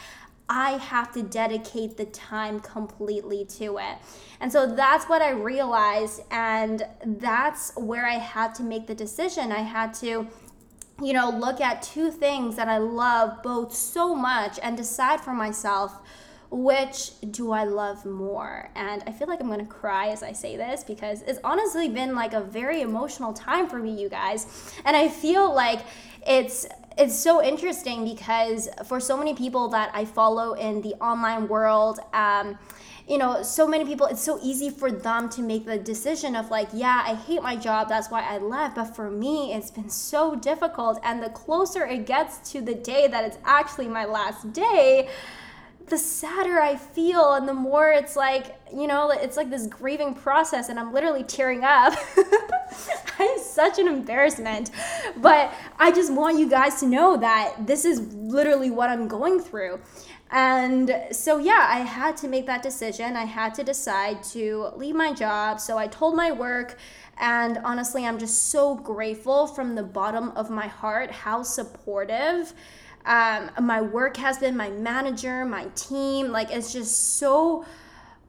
I 0.50 0.72
have 0.72 1.14
to 1.14 1.24
dedicate 1.24 1.98
the 1.98 2.06
time 2.06 2.60
completely 2.60 3.46
to 3.58 3.78
it. 3.78 3.98
And 4.40 4.52
so 4.52 4.68
that's 4.76 5.06
what 5.06 5.22
I 5.22 5.32
realized. 5.32 6.22
And 6.32 6.86
that's 7.06 7.72
where 7.78 8.06
I 8.06 8.16
had 8.16 8.54
to 8.56 8.64
make 8.64 8.86
the 8.88 8.96
decision. 8.96 9.52
I 9.52 9.62
had 9.62 9.94
to 9.96 10.28
you 11.04 11.14
know, 11.14 11.30
look 11.30 11.62
at 11.62 11.82
two 11.82 12.12
things 12.12 12.56
that 12.56 12.68
I 12.68 12.78
love 12.78 13.44
both 13.44 13.74
so 13.74 14.16
much 14.16 14.60
and 14.62 14.78
decide 14.78 15.22
for 15.22 15.34
myself 15.34 16.00
which 16.54 17.14
do 17.32 17.52
I 17.52 17.64
love 17.64 18.06
more? 18.06 18.70
And 18.76 19.04
I 19.08 19.12
feel 19.12 19.28
like 19.28 19.42
I'm 19.42 19.50
gonna 19.50 19.66
cry 19.66 20.10
as 20.10 20.22
I 20.22 20.34
say 20.34 20.56
this 20.56 20.84
because 20.84 21.24
it's 21.24 21.40
honestly 21.44 21.90
been 21.90 22.14
like 22.14 22.34
a 22.34 22.42
very 22.42 22.82
emotional 22.82 23.34
time 23.34 23.68
for 23.68 23.80
me, 23.80 24.00
you 24.00 24.08
guys. 24.08 24.72
And 24.86 24.96
I 24.96 25.10
feel 25.10 25.54
like 25.54 25.80
it's 26.28 26.68
it's 26.96 27.16
so 27.16 27.44
interesting 27.44 28.06
because 28.06 28.70
for 28.86 29.00
so 29.00 29.18
many 29.18 29.34
people 29.34 29.70
that 29.70 29.90
I 29.96 30.06
follow 30.06 30.54
in 30.54 30.82
the 30.82 30.94
online 31.02 31.48
world, 31.48 32.00
um, 32.14 32.60
you 33.08 33.18
know, 33.18 33.44
so 33.44 33.68
many 33.68 33.84
people, 33.86 34.08
it's 34.08 34.22
so 34.22 34.40
easy 34.42 34.70
for 34.70 34.92
them 34.92 35.30
to 35.30 35.42
make 35.42 35.66
the 35.66 35.78
decision 35.78 36.36
of 36.36 36.50
like, 36.50 36.70
yeah, 36.74 37.04
I 37.06 37.16
hate 37.16 37.44
my 37.44 37.56
job, 37.56 37.90
that's 37.90 38.10
why 38.10 38.22
I 38.22 38.38
left. 38.38 38.76
But 38.76 38.96
for 38.96 39.10
me, 39.10 39.54
it's 39.54 39.72
been 39.72 39.90
so 39.90 40.36
difficult. 40.36 41.00
And 41.04 41.22
the 41.22 41.30
closer 41.30 41.86
it 41.86 42.06
gets 42.06 42.52
to 42.52 42.62
the 42.62 42.76
day 42.76 43.08
that 43.08 43.26
it's 43.26 43.38
actually 43.44 43.88
my 43.88 44.06
last 44.06 44.54
day, 44.54 45.10
the 45.88 45.98
sadder 45.98 46.62
I 46.62 46.78
feel, 46.78 47.34
and 47.34 47.48
the 47.48 47.54
more 47.54 47.92
it's 47.92 48.16
like, 48.16 48.56
you 48.74 48.88
know, 48.88 49.12
it's 49.12 49.36
like 49.36 49.50
this 49.50 49.68
grieving 49.68 50.14
process, 50.14 50.70
and 50.70 50.80
I'm 50.80 50.94
literally 50.94 51.24
tearing 51.24 51.64
up. 51.64 51.94
I'm 53.20 53.40
such 53.40 53.80
an 53.80 53.88
embarrassment. 53.88 54.72
But 55.18 55.54
I 55.78 55.92
just 55.92 56.12
want 56.12 56.40
you 56.40 56.50
guys 56.50 56.80
to 56.80 56.88
know 56.88 57.18
that 57.18 57.68
this 57.68 57.86
is 57.86 58.00
literally 58.14 58.72
what 58.72 58.90
I'm 58.90 59.08
going 59.08 59.40
through. 59.40 59.82
And 60.36 60.92
so, 61.12 61.38
yeah, 61.38 61.68
I 61.70 61.82
had 61.82 62.18
to 62.18 62.28
make 62.28 62.48
that 62.48 62.64
decision. 62.64 63.16
I 63.16 63.26
had 63.26 63.54
to 63.54 63.64
decide 63.64 64.24
to 64.32 64.72
leave 64.76 64.96
my 64.96 65.14
job. 65.14 65.60
So 65.60 65.78
I 65.78 65.86
told 65.86 66.16
my 66.16 66.32
work, 66.32 66.80
and 67.20 67.60
honestly, 67.64 68.04
I'm 68.04 68.18
just 68.18 68.50
so 68.50 68.74
grateful 68.74 69.46
from 69.46 69.76
the 69.76 69.84
bottom 69.84 70.32
of 70.32 70.50
my 70.50 70.66
heart 70.66 71.12
how 71.12 71.44
supportive 71.44 72.52
um, 73.06 73.52
my 73.62 73.82
work 73.82 74.18
has 74.18 74.40
been, 74.40 74.58
my 74.58 74.72
manager, 74.72 75.46
my 75.46 75.66
team. 75.76 76.32
Like, 76.32 76.50
it's 76.50 76.74
just 76.74 77.20
so 77.20 77.64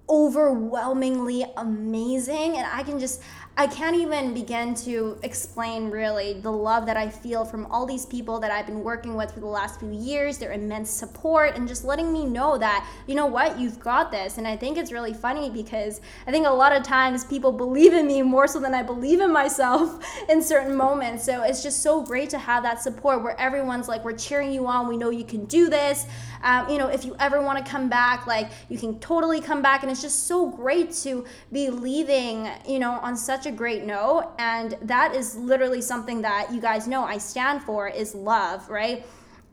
overwhelmingly 0.06 1.46
amazing. 1.56 2.58
And 2.58 2.66
I 2.66 2.82
can 2.82 2.98
just, 2.98 3.22
I 3.56 3.68
can't 3.68 3.94
even 3.94 4.34
begin 4.34 4.74
to 4.76 5.16
explain 5.22 5.88
really 5.88 6.32
the 6.32 6.50
love 6.50 6.86
that 6.86 6.96
I 6.96 7.08
feel 7.08 7.44
from 7.44 7.66
all 7.66 7.86
these 7.86 8.04
people 8.04 8.40
that 8.40 8.50
I've 8.50 8.66
been 8.66 8.82
working 8.82 9.14
with 9.14 9.30
for 9.30 9.38
the 9.38 9.46
last 9.46 9.78
few 9.78 9.92
years, 9.92 10.38
their 10.38 10.50
immense 10.50 10.90
support, 10.90 11.54
and 11.54 11.68
just 11.68 11.84
letting 11.84 12.12
me 12.12 12.24
know 12.24 12.58
that, 12.58 12.84
you 13.06 13.14
know 13.14 13.26
what, 13.26 13.56
you've 13.56 13.78
got 13.78 14.10
this. 14.10 14.38
And 14.38 14.48
I 14.48 14.56
think 14.56 14.76
it's 14.76 14.90
really 14.90 15.14
funny 15.14 15.50
because 15.50 16.00
I 16.26 16.32
think 16.32 16.48
a 16.48 16.50
lot 16.50 16.74
of 16.74 16.82
times 16.82 17.24
people 17.24 17.52
believe 17.52 17.94
in 17.94 18.08
me 18.08 18.22
more 18.22 18.48
so 18.48 18.58
than 18.58 18.74
I 18.74 18.82
believe 18.82 19.20
in 19.20 19.32
myself 19.32 20.04
in 20.28 20.42
certain 20.42 20.74
moments. 20.74 21.24
So 21.24 21.44
it's 21.44 21.62
just 21.62 21.80
so 21.80 22.02
great 22.02 22.30
to 22.30 22.38
have 22.38 22.64
that 22.64 22.82
support 22.82 23.22
where 23.22 23.38
everyone's 23.40 23.86
like, 23.86 24.04
we're 24.04 24.18
cheering 24.18 24.52
you 24.52 24.66
on, 24.66 24.88
we 24.88 24.96
know 24.96 25.10
you 25.10 25.24
can 25.24 25.44
do 25.44 25.70
this. 25.70 26.06
Um, 26.42 26.68
you 26.68 26.76
know, 26.76 26.88
if 26.88 27.04
you 27.04 27.14
ever 27.20 27.40
want 27.40 27.64
to 27.64 27.70
come 27.70 27.88
back, 27.88 28.26
like 28.26 28.50
you 28.68 28.78
can 28.78 28.98
totally 28.98 29.40
come 29.40 29.62
back. 29.62 29.82
And 29.82 29.92
it's 29.92 30.02
just 30.02 30.26
so 30.26 30.48
great 30.50 30.92
to 31.04 31.24
be 31.52 31.70
leaving, 31.70 32.48
you 32.68 32.80
know, 32.80 32.92
on 32.92 33.16
such 33.44 33.52
a 33.52 33.56
great 33.56 33.84
note. 33.84 34.32
And 34.38 34.76
that 34.82 35.14
is 35.14 35.36
literally 35.36 35.82
something 35.82 36.22
that 36.22 36.52
you 36.52 36.60
guys 36.60 36.88
know 36.88 37.04
I 37.04 37.18
stand 37.18 37.62
for 37.62 37.88
is 37.88 38.14
love, 38.14 38.68
right? 38.70 39.04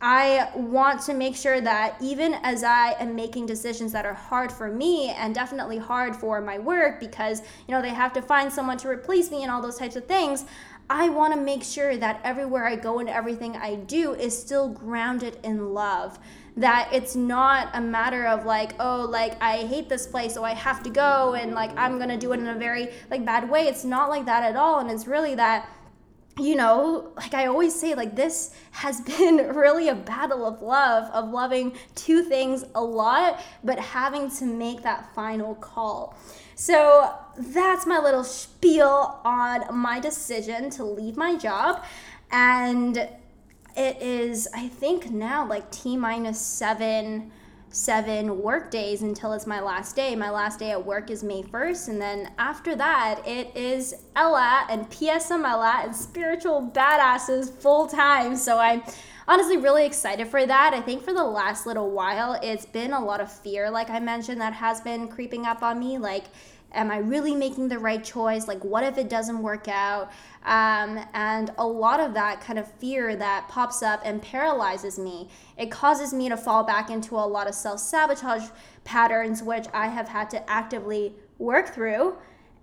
I 0.03 0.49
want 0.55 1.01
to 1.03 1.13
make 1.13 1.35
sure 1.35 1.61
that 1.61 1.97
even 2.01 2.35
as 2.41 2.63
I 2.63 2.95
am 2.99 3.15
making 3.15 3.45
decisions 3.45 3.91
that 3.91 4.05
are 4.05 4.13
hard 4.13 4.51
for 4.51 4.71
me 4.71 5.09
and 5.09 5.35
definitely 5.35 5.77
hard 5.77 6.15
for 6.15 6.41
my 6.41 6.57
work 6.57 6.99
because, 6.99 7.41
you 7.67 7.75
know, 7.75 7.81
they 7.81 7.89
have 7.89 8.13
to 8.13 8.21
find 8.21 8.51
someone 8.51 8.77
to 8.77 8.87
replace 8.87 9.29
me 9.29 9.43
and 9.43 9.51
all 9.51 9.61
those 9.61 9.77
types 9.77 9.95
of 9.95 10.05
things, 10.05 10.45
I 10.89 11.09
want 11.09 11.33
to 11.33 11.39
make 11.39 11.63
sure 11.63 11.97
that 11.97 12.19
everywhere 12.23 12.65
I 12.65 12.77
go 12.77 12.99
and 12.99 13.09
everything 13.09 13.55
I 13.55 13.75
do 13.75 14.13
is 14.13 14.37
still 14.37 14.69
grounded 14.69 15.37
in 15.43 15.73
love 15.73 16.17
that 16.57 16.89
it's 16.91 17.15
not 17.15 17.69
a 17.73 17.81
matter 17.81 18.27
of 18.27 18.45
like 18.45 18.73
oh 18.79 19.07
like 19.09 19.41
i 19.41 19.57
hate 19.57 19.87
this 19.87 20.05
place 20.05 20.33
so 20.33 20.43
i 20.43 20.53
have 20.53 20.83
to 20.83 20.89
go 20.89 21.33
and 21.33 21.53
like 21.53 21.71
i'm 21.77 21.97
gonna 21.97 22.17
do 22.17 22.33
it 22.33 22.39
in 22.39 22.47
a 22.47 22.55
very 22.55 22.89
like 23.09 23.25
bad 23.25 23.49
way 23.49 23.67
it's 23.67 23.85
not 23.85 24.09
like 24.09 24.25
that 24.25 24.43
at 24.43 24.55
all 24.55 24.79
and 24.79 24.91
it's 24.91 25.07
really 25.07 25.35
that 25.35 25.69
you 26.39 26.55
know, 26.55 27.11
like 27.17 27.33
I 27.33 27.47
always 27.47 27.77
say, 27.77 27.93
like 27.93 28.15
this 28.15 28.55
has 28.71 29.01
been 29.17 29.37
really 29.49 29.89
a 29.89 29.95
battle 29.95 30.45
of 30.45 30.61
love, 30.61 31.11
of 31.11 31.29
loving 31.29 31.73
two 31.95 32.23
things 32.23 32.65
a 32.75 32.81
lot, 32.81 33.41
but 33.63 33.79
having 33.79 34.29
to 34.31 34.45
make 34.45 34.81
that 34.83 35.13
final 35.13 35.55
call. 35.55 36.17
So 36.55 37.13
that's 37.37 37.85
my 37.85 37.99
little 37.99 38.23
spiel 38.23 39.19
on 39.25 39.75
my 39.75 39.99
decision 39.99 40.69
to 40.71 40.83
leave 40.83 41.17
my 41.17 41.35
job. 41.35 41.83
And 42.31 43.09
it 43.75 44.01
is 44.01 44.47
i 44.53 44.67
think 44.67 45.11
now 45.11 45.47
like 45.47 45.69
t 45.71 45.97
minus 45.97 46.39
seven 46.39 47.31
seven 47.71 48.41
work 48.41 48.69
days 48.69 49.01
until 49.01 49.31
it's 49.33 49.47
my 49.47 49.61
last 49.61 49.95
day. 49.95 50.15
My 50.15 50.29
last 50.29 50.59
day 50.59 50.71
at 50.71 50.85
work 50.85 51.09
is 51.09 51.23
may 51.23 51.41
1st 51.41 51.89
and 51.89 52.01
then 52.01 52.31
after 52.37 52.75
that 52.75 53.21
it 53.25 53.55
is 53.55 53.95
ella 54.15 54.65
and 54.69 54.89
psmella 54.89 55.85
and 55.85 55.95
spiritual 55.95 56.69
badasses 56.73 57.49
full 57.49 57.87
time. 57.87 58.35
So 58.35 58.59
i'm 58.59 58.83
honestly 59.27 59.57
really 59.57 59.85
excited 59.85 60.27
for 60.27 60.45
that. 60.45 60.73
I 60.73 60.81
think 60.81 61.03
for 61.03 61.13
the 61.13 61.23
last 61.23 61.65
little 61.65 61.91
while 61.91 62.37
it's 62.43 62.65
been 62.65 62.91
a 62.91 63.03
lot 63.03 63.21
of 63.21 63.31
fear 63.31 63.71
like 63.71 63.89
i 63.89 63.99
mentioned 63.99 64.41
that 64.41 64.53
has 64.53 64.81
been 64.81 65.07
creeping 65.07 65.45
up 65.45 65.63
on 65.63 65.79
me. 65.79 65.97
Like 65.97 66.25
am 66.73 66.91
I 66.91 66.97
really 66.97 67.35
making 67.35 67.67
the 67.67 67.79
right 67.79 68.03
choice? 68.03 68.47
Like, 68.47 68.63
what 68.63 68.83
if 68.83 68.97
it 68.97 69.09
doesn't 69.09 69.41
work 69.41 69.67
out? 69.67 70.11
Um, 70.43 70.99
and 71.13 71.51
a 71.57 71.65
lot 71.65 71.99
of 71.99 72.13
that 72.13 72.41
kind 72.41 72.57
of 72.57 72.71
fear 72.71 73.15
that 73.15 73.47
pops 73.49 73.83
up 73.83 74.01
and 74.03 74.21
paralyzes 74.21 74.97
me. 74.97 75.29
It 75.57 75.69
causes 75.69 76.13
me 76.13 76.29
to 76.29 76.37
fall 76.37 76.63
back 76.63 76.89
into 76.89 77.15
a 77.15 77.25
lot 77.25 77.47
of 77.47 77.53
self 77.53 77.79
sabotage 77.79 78.49
patterns, 78.83 79.43
which 79.43 79.67
I 79.73 79.87
have 79.87 80.07
had 80.07 80.29
to 80.31 80.49
actively 80.49 81.13
work 81.37 81.69
through. 81.73 82.15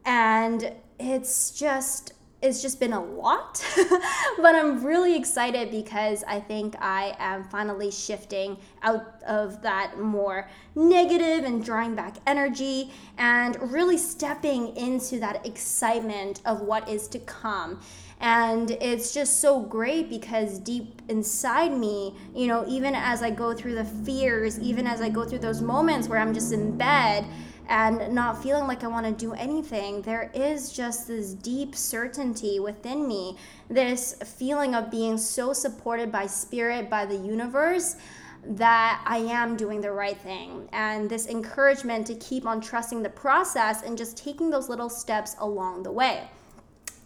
And 0.04 0.72
it's 0.98 1.50
just 1.50 2.14
it's 2.40 2.62
just 2.62 2.78
been 2.78 2.92
a 2.92 3.02
lot, 3.02 3.64
but 4.36 4.54
I'm 4.54 4.84
really 4.84 5.16
excited 5.16 5.72
because 5.72 6.22
I 6.22 6.38
think 6.38 6.76
I 6.80 7.16
am 7.18 7.42
finally 7.42 7.90
shifting 7.90 8.58
out 8.82 9.20
of 9.26 9.60
that 9.62 9.98
more 9.98 10.48
negative 10.76 11.44
and 11.44 11.64
drawing 11.64 11.96
back 11.96 12.18
energy 12.28 12.92
and 13.16 13.56
really 13.72 13.98
stepping 13.98 14.76
into 14.76 15.18
that 15.18 15.44
excitement 15.44 16.40
of 16.44 16.60
what 16.60 16.88
is 16.88 17.08
to 17.08 17.18
come. 17.18 17.80
And 18.20 18.70
it's 18.70 19.12
just 19.12 19.40
so 19.40 19.60
great 19.60 20.08
because 20.08 20.60
deep 20.60 21.02
inside 21.08 21.72
me, 21.72 22.14
you 22.34 22.46
know, 22.46 22.64
even 22.68 22.94
as 22.94 23.22
I 23.22 23.30
go 23.30 23.52
through 23.52 23.74
the 23.74 23.84
fears, 23.84 24.60
even 24.60 24.86
as 24.86 25.00
I 25.00 25.08
go 25.08 25.24
through 25.24 25.38
those 25.40 25.60
moments 25.60 26.08
where 26.08 26.18
I'm 26.18 26.34
just 26.34 26.52
in 26.52 26.76
bed, 26.76 27.24
and 27.68 28.14
not 28.14 28.42
feeling 28.42 28.66
like 28.66 28.82
I 28.82 28.86
want 28.86 29.06
to 29.06 29.12
do 29.12 29.34
anything, 29.34 30.02
there 30.02 30.30
is 30.34 30.72
just 30.72 31.06
this 31.06 31.34
deep 31.34 31.76
certainty 31.76 32.60
within 32.60 33.06
me, 33.06 33.36
this 33.68 34.14
feeling 34.24 34.74
of 34.74 34.90
being 34.90 35.18
so 35.18 35.52
supported 35.52 36.10
by 36.10 36.26
spirit, 36.26 36.88
by 36.88 37.04
the 37.04 37.16
universe, 37.16 37.96
that 38.44 39.02
I 39.06 39.18
am 39.18 39.56
doing 39.56 39.80
the 39.80 39.92
right 39.92 40.16
thing. 40.16 40.68
And 40.72 41.10
this 41.10 41.26
encouragement 41.26 42.06
to 42.06 42.14
keep 42.14 42.46
on 42.46 42.60
trusting 42.60 43.02
the 43.02 43.10
process 43.10 43.82
and 43.82 43.98
just 43.98 44.16
taking 44.16 44.50
those 44.50 44.68
little 44.68 44.88
steps 44.88 45.36
along 45.38 45.82
the 45.82 45.92
way. 45.92 46.28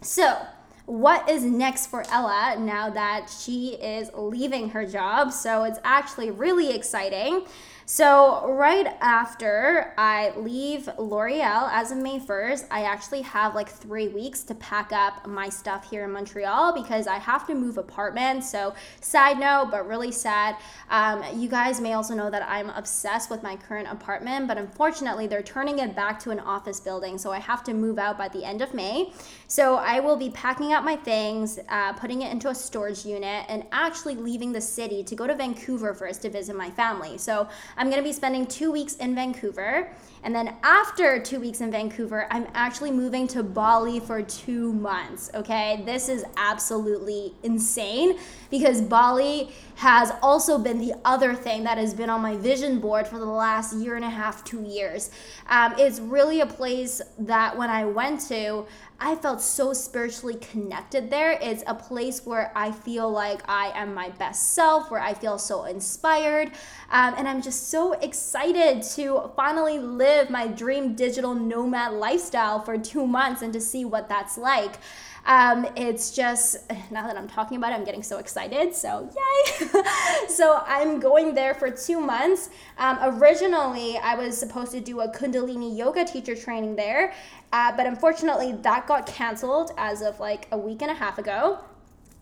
So, 0.01 0.37
what 0.85 1.29
is 1.29 1.43
next 1.43 1.87
for 1.87 2.03
Ella 2.09 2.57
now 2.59 2.89
that 2.89 3.29
she 3.29 3.75
is 3.75 4.09
leaving 4.13 4.69
her 4.69 4.85
job? 4.85 5.31
So, 5.31 5.63
it's 5.63 5.79
actually 5.83 6.31
really 6.31 6.73
exciting. 6.75 7.45
So, 7.85 8.49
right 8.53 8.87
after 9.01 9.93
I 9.97 10.31
leave 10.37 10.87
L'Oreal 10.97 11.69
as 11.69 11.91
of 11.91 11.97
May 11.97 12.17
1st, 12.17 12.67
I 12.71 12.83
actually 12.83 13.23
have 13.23 13.55
like 13.55 13.67
three 13.67 14.07
weeks 14.07 14.41
to 14.43 14.55
pack 14.55 14.93
up 14.93 15.27
my 15.27 15.49
stuff 15.49 15.89
here 15.89 16.05
in 16.05 16.13
Montreal 16.13 16.73
because 16.73 17.07
I 17.07 17.17
have 17.17 17.45
to 17.47 17.53
move 17.53 17.77
apartments. 17.77 18.49
So, 18.49 18.73
side 19.01 19.37
note, 19.37 19.67
but 19.69 19.85
really 19.85 20.13
sad. 20.13 20.55
Um, 20.89 21.23
you 21.35 21.49
guys 21.49 21.81
may 21.81 21.91
also 21.91 22.13
know 22.15 22.29
that 22.29 22.47
I'm 22.47 22.69
obsessed 22.69 23.29
with 23.29 23.43
my 23.43 23.57
current 23.57 23.89
apartment, 23.91 24.47
but 24.47 24.57
unfortunately, 24.57 25.27
they're 25.27 25.43
turning 25.43 25.79
it 25.79 25.93
back 25.93 26.19
to 26.21 26.29
an 26.29 26.39
office 26.39 26.79
building. 26.79 27.17
So, 27.17 27.33
I 27.33 27.39
have 27.39 27.65
to 27.65 27.73
move 27.73 27.99
out 27.99 28.17
by 28.17 28.29
the 28.29 28.45
end 28.45 28.61
of 28.61 28.73
May. 28.73 29.11
So, 29.47 29.75
I 29.75 29.99
will 29.99 30.15
be 30.15 30.29
packing 30.29 30.71
up 30.71 30.85
my 30.85 30.95
things, 30.95 31.59
uh, 31.67 31.91
putting 31.93 32.21
it 32.21 32.31
into 32.31 32.47
a 32.47 32.55
storage 32.55 33.05
unit, 33.05 33.45
and 33.49 33.65
actually 33.73 34.15
leaving 34.15 34.53
the 34.53 34.61
city 34.61 35.03
to 35.03 35.15
go 35.15 35.27
to 35.27 35.35
Vancouver 35.35 35.93
first 35.93 36.21
to 36.21 36.29
visit 36.29 36.55
my 36.55 36.71
family. 36.71 37.17
So, 37.17 37.49
I'm 37.77 37.89
going 37.89 38.01
to 38.01 38.07
be 38.07 38.13
spending 38.13 38.45
two 38.45 38.71
weeks 38.71 38.95
in 38.95 39.15
Vancouver. 39.15 39.91
And 40.23 40.33
then 40.33 40.55
after 40.63 41.19
two 41.19 41.39
weeks 41.39 41.61
in 41.61 41.71
Vancouver, 41.71 42.27
I'm 42.31 42.47
actually 42.53 42.91
moving 42.91 43.27
to 43.29 43.43
Bali 43.43 43.99
for 43.99 44.21
two 44.21 44.73
months. 44.73 45.29
Okay. 45.33 45.83
This 45.85 46.09
is 46.09 46.23
absolutely 46.37 47.33
insane 47.43 48.17
because 48.49 48.81
Bali 48.81 49.49
has 49.75 50.11
also 50.21 50.57
been 50.57 50.79
the 50.79 50.93
other 51.03 51.33
thing 51.33 51.63
that 51.63 51.77
has 51.77 51.93
been 51.93 52.09
on 52.09 52.21
my 52.21 52.37
vision 52.37 52.79
board 52.79 53.07
for 53.07 53.17
the 53.17 53.25
last 53.25 53.75
year 53.75 53.95
and 53.95 54.05
a 54.05 54.09
half, 54.09 54.43
two 54.43 54.61
years. 54.61 55.11
Um, 55.49 55.73
it's 55.77 55.99
really 55.99 56.41
a 56.41 56.45
place 56.45 57.01
that 57.19 57.57
when 57.57 57.69
I 57.69 57.85
went 57.85 58.21
to, 58.27 58.65
I 58.99 59.15
felt 59.15 59.41
so 59.41 59.73
spiritually 59.73 60.35
connected 60.35 61.09
there. 61.09 61.37
It's 61.41 61.63
a 61.67 61.75
place 61.75 62.25
where 62.25 62.53
I 62.55 62.71
feel 62.71 63.11
like 63.11 63.41
I 63.49 63.71
am 63.75 63.93
my 63.93 64.09
best 64.11 64.53
self, 64.53 64.89
where 64.89 65.01
I 65.01 65.13
feel 65.13 65.37
so 65.37 65.65
inspired. 65.65 66.51
Um, 66.89 67.15
and 67.17 67.27
I'm 67.27 67.41
just 67.41 67.69
so 67.69 67.93
excited 67.93 68.83
to 68.95 69.31
finally 69.35 69.79
live 69.79 70.12
my 70.29 70.47
dream 70.47 70.95
digital 70.95 71.33
nomad 71.33 71.93
lifestyle 71.93 72.61
for 72.61 72.77
two 72.77 73.05
months 73.05 73.41
and 73.41 73.53
to 73.53 73.61
see 73.61 73.85
what 73.85 74.09
that's 74.09 74.37
like. 74.37 74.79
Um, 75.25 75.65
it's 75.77 76.11
just, 76.11 76.57
now 76.91 77.07
that 77.07 77.17
I'm 77.17 77.27
talking 77.27 77.57
about 77.57 77.71
it, 77.71 77.75
I'm 77.75 77.85
getting 77.85 78.03
so 78.03 78.17
excited. 78.17 78.75
So, 78.75 79.09
yay! 79.15 79.67
so, 80.27 80.61
I'm 80.65 80.99
going 80.99 81.33
there 81.33 81.53
for 81.53 81.71
two 81.71 82.01
months. 82.01 82.49
Um, 82.77 82.99
originally, 83.01 83.97
I 83.97 84.15
was 84.15 84.37
supposed 84.37 84.71
to 84.73 84.81
do 84.81 84.99
a 84.99 85.07
Kundalini 85.07 85.77
yoga 85.77 86.03
teacher 86.03 86.35
training 86.35 86.75
there, 86.75 87.13
uh, 87.53 87.75
but 87.75 87.87
unfortunately, 87.87 88.51
that 88.63 88.85
got 88.85 89.05
canceled 89.05 89.71
as 89.77 90.01
of 90.01 90.19
like 90.19 90.47
a 90.51 90.57
week 90.57 90.81
and 90.81 90.91
a 90.91 90.95
half 90.95 91.17
ago. 91.17 91.59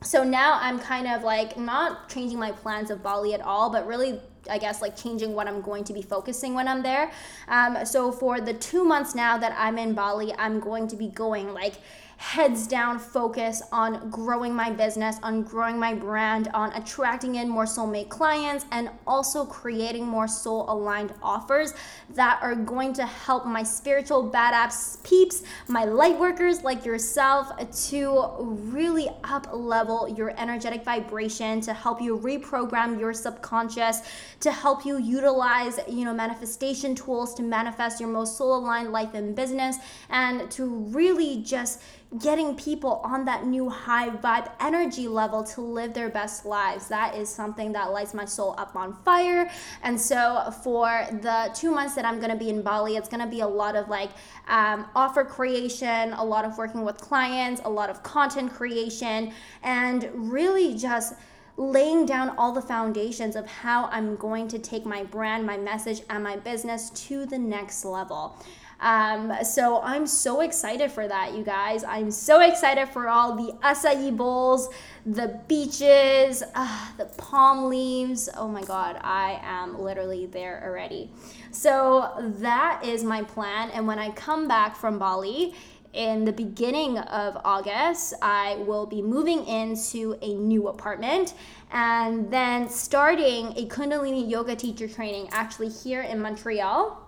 So 0.04 0.24
now 0.24 0.58
I'm 0.62 0.80
kind 0.80 1.08
of 1.08 1.24
like 1.24 1.58
not 1.58 2.10
changing 2.10 2.40
my 2.40 2.52
plans 2.52 2.90
of 2.90 3.04
Bali 3.04 3.34
at 3.34 3.42
all, 3.42 3.70
but 3.70 3.86
really 3.86 4.20
I 4.50 4.58
guess 4.58 4.82
like 4.82 4.96
changing 4.98 5.34
what 5.34 5.48
I'm 5.48 5.62
going 5.62 5.84
to 5.86 5.94
be 5.94 6.02
focusing 6.02 6.54
when 6.54 6.68
I'm 6.68 6.84
there. 6.84 7.12
Um, 7.48 7.86
so 7.86 8.12
for 8.12 8.42
the 8.42 8.54
two 8.54 8.84
months 8.84 9.16
now 9.16 9.38
that 9.38 9.54
I'm 9.58 9.78
in 9.78 9.94
Bali, 9.94 10.34
I'm 10.38 10.60
going 10.60 10.88
to 10.90 10.96
be 10.96 11.08
going 11.08 11.54
like 11.54 11.76
heads 12.22 12.68
down 12.68 13.00
focus 13.00 13.64
on 13.72 14.08
growing 14.12 14.54
my 14.54 14.70
business, 14.70 15.18
on 15.24 15.42
growing 15.42 15.80
my 15.80 15.92
brand, 15.92 16.48
on 16.54 16.72
attracting 16.74 17.34
in 17.36 17.50
more 17.50 17.66
soulmate 17.66 18.10
clients, 18.10 18.64
and 18.72 18.92
also 19.08 19.44
creating 19.44 20.06
more 20.06 20.28
soul 20.28 20.72
aligned 20.72 21.12
offers 21.24 21.74
that 22.12 22.38
are 22.44 22.54
going 22.54 22.94
to 22.94 23.04
help 23.08 23.48
my 23.48 23.64
spiritual 23.64 24.32
badass 24.32 25.02
peeps, 25.04 25.42
my 25.68 25.84
light 25.84 26.18
workers 26.20 26.64
like 26.64 26.86
yourself, 26.86 27.52
to 27.90 28.36
really 28.40 29.10
up 29.24 29.48
level 29.52 30.08
your 30.08 30.40
energetic 30.40 30.86
vibration, 30.86 31.60
to 31.60 31.74
help 31.74 32.00
you 32.00 32.20
reprogram 32.20 33.00
your 33.00 33.16
subconscious, 33.16 34.02
to 34.40 34.52
help 34.52 34.86
you 34.86 35.00
utilize, 35.00 35.80
you 35.90 36.06
know, 36.06 36.14
manifestation 36.14 36.94
tools 36.94 37.34
to 37.34 37.42
manifest 37.42 38.00
your 38.00 38.10
most 38.10 38.38
soul 38.38 38.60
aligned 38.60 38.92
life 38.92 39.16
and 39.16 39.36
business, 39.36 39.78
and 40.12 40.52
to 40.52 40.66
really 40.68 41.42
just 41.42 41.82
getting 42.20 42.56
people 42.56 43.02
on 43.06 43.24
that 43.26 43.46
new 43.46 43.70
high 43.70 44.10
vibe 44.10 44.52
energy 44.60 45.08
level 45.08 45.44
to 45.44 45.62
live 45.62 45.94
their 45.94 46.10
best 46.10 46.46
lives. 46.46 46.88
That 46.90 47.16
is 47.16 47.30
something 47.30 47.72
that 47.72 47.92
lights 47.92 48.14
my 48.14 48.26
soul 48.26 48.54
up 48.58 48.76
on 48.76 48.94
fire. 49.06 49.50
And 49.84 50.00
so, 50.00 50.54
for 50.64 51.06
the 51.22 51.52
two 51.54 51.72
months 51.72 51.96
that 51.96 52.06
I'm 52.06 52.20
gonna 52.20 52.36
be 52.36 52.50
in 52.50 52.62
Bali, 52.62 52.98
it's 52.98 53.08
gonna 53.08 53.28
be 53.28 53.40
a 53.40 53.48
lot 53.48 53.76
of 53.76 53.88
like 53.88 54.12
um, 54.48 54.88
offer 54.96 55.24
creation, 55.24 56.14
a 56.14 56.24
lot 56.24 56.44
of 56.44 56.58
working 56.58 56.84
with 56.84 56.98
clients, 56.98 57.62
a 57.64 57.70
lot 57.70 57.90
of 57.90 58.04
content 58.04 58.54
creation, 58.54 59.34
and 59.64 60.10
really 60.14 60.78
just 60.78 61.14
laying 61.58 62.06
down 62.06 62.30
all 62.38 62.52
the 62.52 62.62
foundations 62.62 63.36
of 63.36 63.46
how 63.46 63.86
I'm 63.86 64.16
going 64.16 64.48
to 64.50 64.60
take 64.60 64.86
my 64.86 65.04
brand, 65.04 65.46
my 65.46 65.58
message, 65.58 66.02
and 66.10 66.24
my 66.24 66.38
business 66.38 66.90
to 67.08 67.26
the 67.26 67.38
next 67.38 67.86
level. 67.86 68.36
Um, 68.82 69.32
so 69.44 69.80
I'm 69.82 70.08
so 70.08 70.42
excited 70.42 70.92
for 70.92 71.08
that, 71.08 71.34
you 71.34 71.44
guys. 71.44 71.84
I'm 71.84 72.10
so 72.12 72.42
excited 72.42 72.90
for 72.90 73.08
all 73.08 73.36
the 73.36 73.54
acai 73.64 74.16
bowls, 74.16 74.70
the 75.06 75.40
beaches, 75.48 76.44
uh, 76.56 76.88
the 76.98 77.06
palm 77.18 77.70
leaves. 77.70 78.28
Oh 78.36 78.48
my 78.48 78.64
God, 78.64 78.98
I 79.02 79.40
am 79.44 79.80
literally 79.80 80.26
there 80.26 80.64
already. 80.66 81.12
So 81.52 82.12
that 82.40 82.84
is 82.84 83.04
my 83.04 83.22
plan. 83.22 83.70
And 83.70 83.86
when 83.86 84.00
I 84.00 84.10
come 84.12 84.48
back 84.48 84.76
from 84.76 84.98
Bali, 84.98 85.54
in 85.94 86.24
the 86.24 86.32
beginning 86.32 86.98
of 86.98 87.38
August, 87.44 88.14
I 88.22 88.56
will 88.66 88.86
be 88.86 89.02
moving 89.02 89.46
into 89.46 90.18
a 90.22 90.34
new 90.36 90.70
apartment 90.70 91.34
and 91.72 92.32
then 92.32 92.70
starting 92.70 93.48
a 93.58 93.68
Kundalini 93.68 94.30
yoga 94.30 94.56
teacher 94.56 94.88
training 94.88 95.28
actually 95.32 95.70
here 95.70 96.02
in 96.02 96.22
Montreal. 96.22 97.01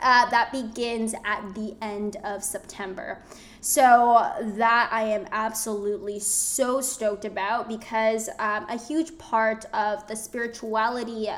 Uh, 0.00 0.28
that 0.30 0.52
begins 0.52 1.14
at 1.24 1.54
the 1.54 1.76
end 1.82 2.16
of 2.24 2.42
September. 2.42 3.22
So, 3.60 4.30
that 4.56 4.88
I 4.92 5.02
am 5.02 5.26
absolutely 5.32 6.20
so 6.20 6.80
stoked 6.80 7.24
about 7.24 7.68
because 7.68 8.28
um, 8.38 8.66
a 8.68 8.78
huge 8.78 9.18
part 9.18 9.64
of 9.74 10.06
the 10.06 10.14
spirituality 10.14 11.28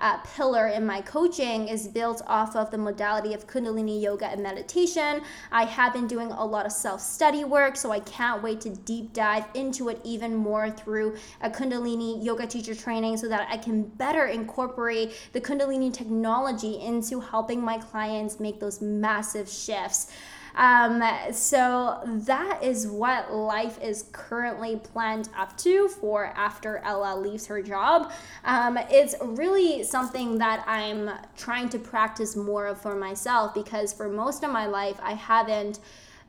uh, 0.00 0.18
pillar 0.18 0.68
in 0.68 0.84
my 0.84 1.00
coaching 1.00 1.68
is 1.68 1.88
built 1.88 2.22
off 2.26 2.56
of 2.56 2.70
the 2.70 2.78
modality 2.78 3.34
of 3.34 3.46
Kundalini 3.46 4.00
yoga 4.00 4.26
and 4.26 4.42
meditation. 4.42 5.22
I 5.52 5.64
have 5.64 5.92
been 5.92 6.06
doing 6.06 6.30
a 6.30 6.44
lot 6.44 6.66
of 6.66 6.72
self 6.72 7.00
study 7.00 7.44
work, 7.44 7.76
so 7.76 7.90
I 7.90 8.00
can't 8.00 8.42
wait 8.42 8.60
to 8.62 8.70
deep 8.70 9.12
dive 9.12 9.44
into 9.54 9.88
it 9.88 10.00
even 10.04 10.34
more 10.34 10.70
through 10.70 11.16
a 11.40 11.50
Kundalini 11.50 12.22
yoga 12.24 12.46
teacher 12.46 12.74
training 12.74 13.16
so 13.16 13.28
that 13.28 13.48
I 13.50 13.56
can 13.56 13.82
better 13.82 14.26
incorporate 14.26 15.14
the 15.32 15.40
Kundalini 15.40 15.92
technology 15.92 16.80
into 16.80 17.20
helping 17.20 17.62
my 17.62 17.78
clients 17.78 18.40
make 18.40 18.60
those 18.60 18.80
massive 18.80 19.48
shifts. 19.48 20.12
Um, 20.54 21.02
so 21.32 22.00
that 22.04 22.62
is 22.62 22.86
what 22.86 23.32
life 23.32 23.78
is 23.82 24.04
currently 24.12 24.76
planned 24.76 25.28
up 25.36 25.56
to 25.58 25.88
for 25.88 26.26
after 26.26 26.78
Ella 26.78 27.18
leaves 27.18 27.46
her 27.46 27.62
job. 27.62 28.12
Um, 28.44 28.78
it's 28.90 29.14
really 29.20 29.82
something 29.82 30.38
that 30.38 30.64
I'm 30.66 31.10
trying 31.36 31.68
to 31.70 31.78
practice 31.78 32.36
more 32.36 32.66
of 32.66 32.80
for 32.80 32.94
myself 32.94 33.54
because 33.54 33.92
for 33.92 34.08
most 34.08 34.44
of 34.44 34.50
my 34.50 34.66
life, 34.66 34.98
I 35.02 35.14
haven't 35.14 35.80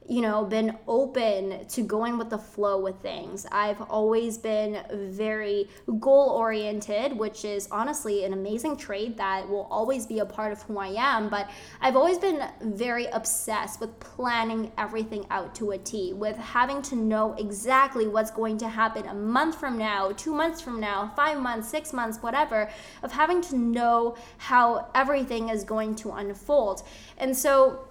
you 0.08 0.22
know, 0.22 0.46
been 0.46 0.78
open 0.88 1.66
to 1.68 1.82
going 1.82 2.18
with 2.18 2.30
the 2.30 2.38
flow 2.38 2.80
with 2.80 2.96
things. 2.98 3.48
I've 3.52 3.82
always 3.82 4.38
been 4.38 4.84
very 4.92 5.68
goal 6.00 6.30
oriented, 6.30 7.18
which 7.18 7.44
is 7.44 7.68
honestly 7.72 8.24
an 8.24 8.34
amazing 8.34 8.78
trait 8.78 9.18
that 9.18 9.50
will 9.50 9.68
always 9.72 10.06
be 10.06 10.20
a 10.20 10.26
part 10.26 10.52
of 10.52 10.62
who 10.64 10.78
I 10.78 10.90
am. 10.90 11.30
But 11.30 11.50
I've 11.82 11.96
always 11.96 12.20
been 12.20 12.44
very 12.62 13.08
obsessed 13.08 13.80
with 13.80 14.00
planning 14.00 14.72
everything 14.78 15.26
out 15.32 15.56
to 15.56 15.72
a 15.72 15.78
T, 15.80 16.14
with 16.14 16.38
having 16.38 16.84
to 16.84 16.96
know 16.96 17.34
exactly 17.34 18.08
what's 18.08 18.32
going 18.32 18.60
to 18.60 18.68
happen 18.68 19.08
a 19.08 19.14
month 19.14 19.60
from 19.60 19.76
now, 19.76 20.12
two 20.12 20.36
months 20.36 20.62
from 20.62 20.80
now, 20.80 21.12
five 21.16 21.40
months, 21.40 21.68
six 21.68 21.94
months, 21.94 22.22
whatever, 22.22 22.70
of 23.02 23.12
having 23.12 23.42
to 23.42 23.58
know 23.58 24.16
how 24.38 24.88
everything 24.94 25.50
is 25.50 25.64
going 25.64 25.96
to 25.96 26.12
unfold. 26.12 26.84
And 27.18 27.36
so, 27.36 27.88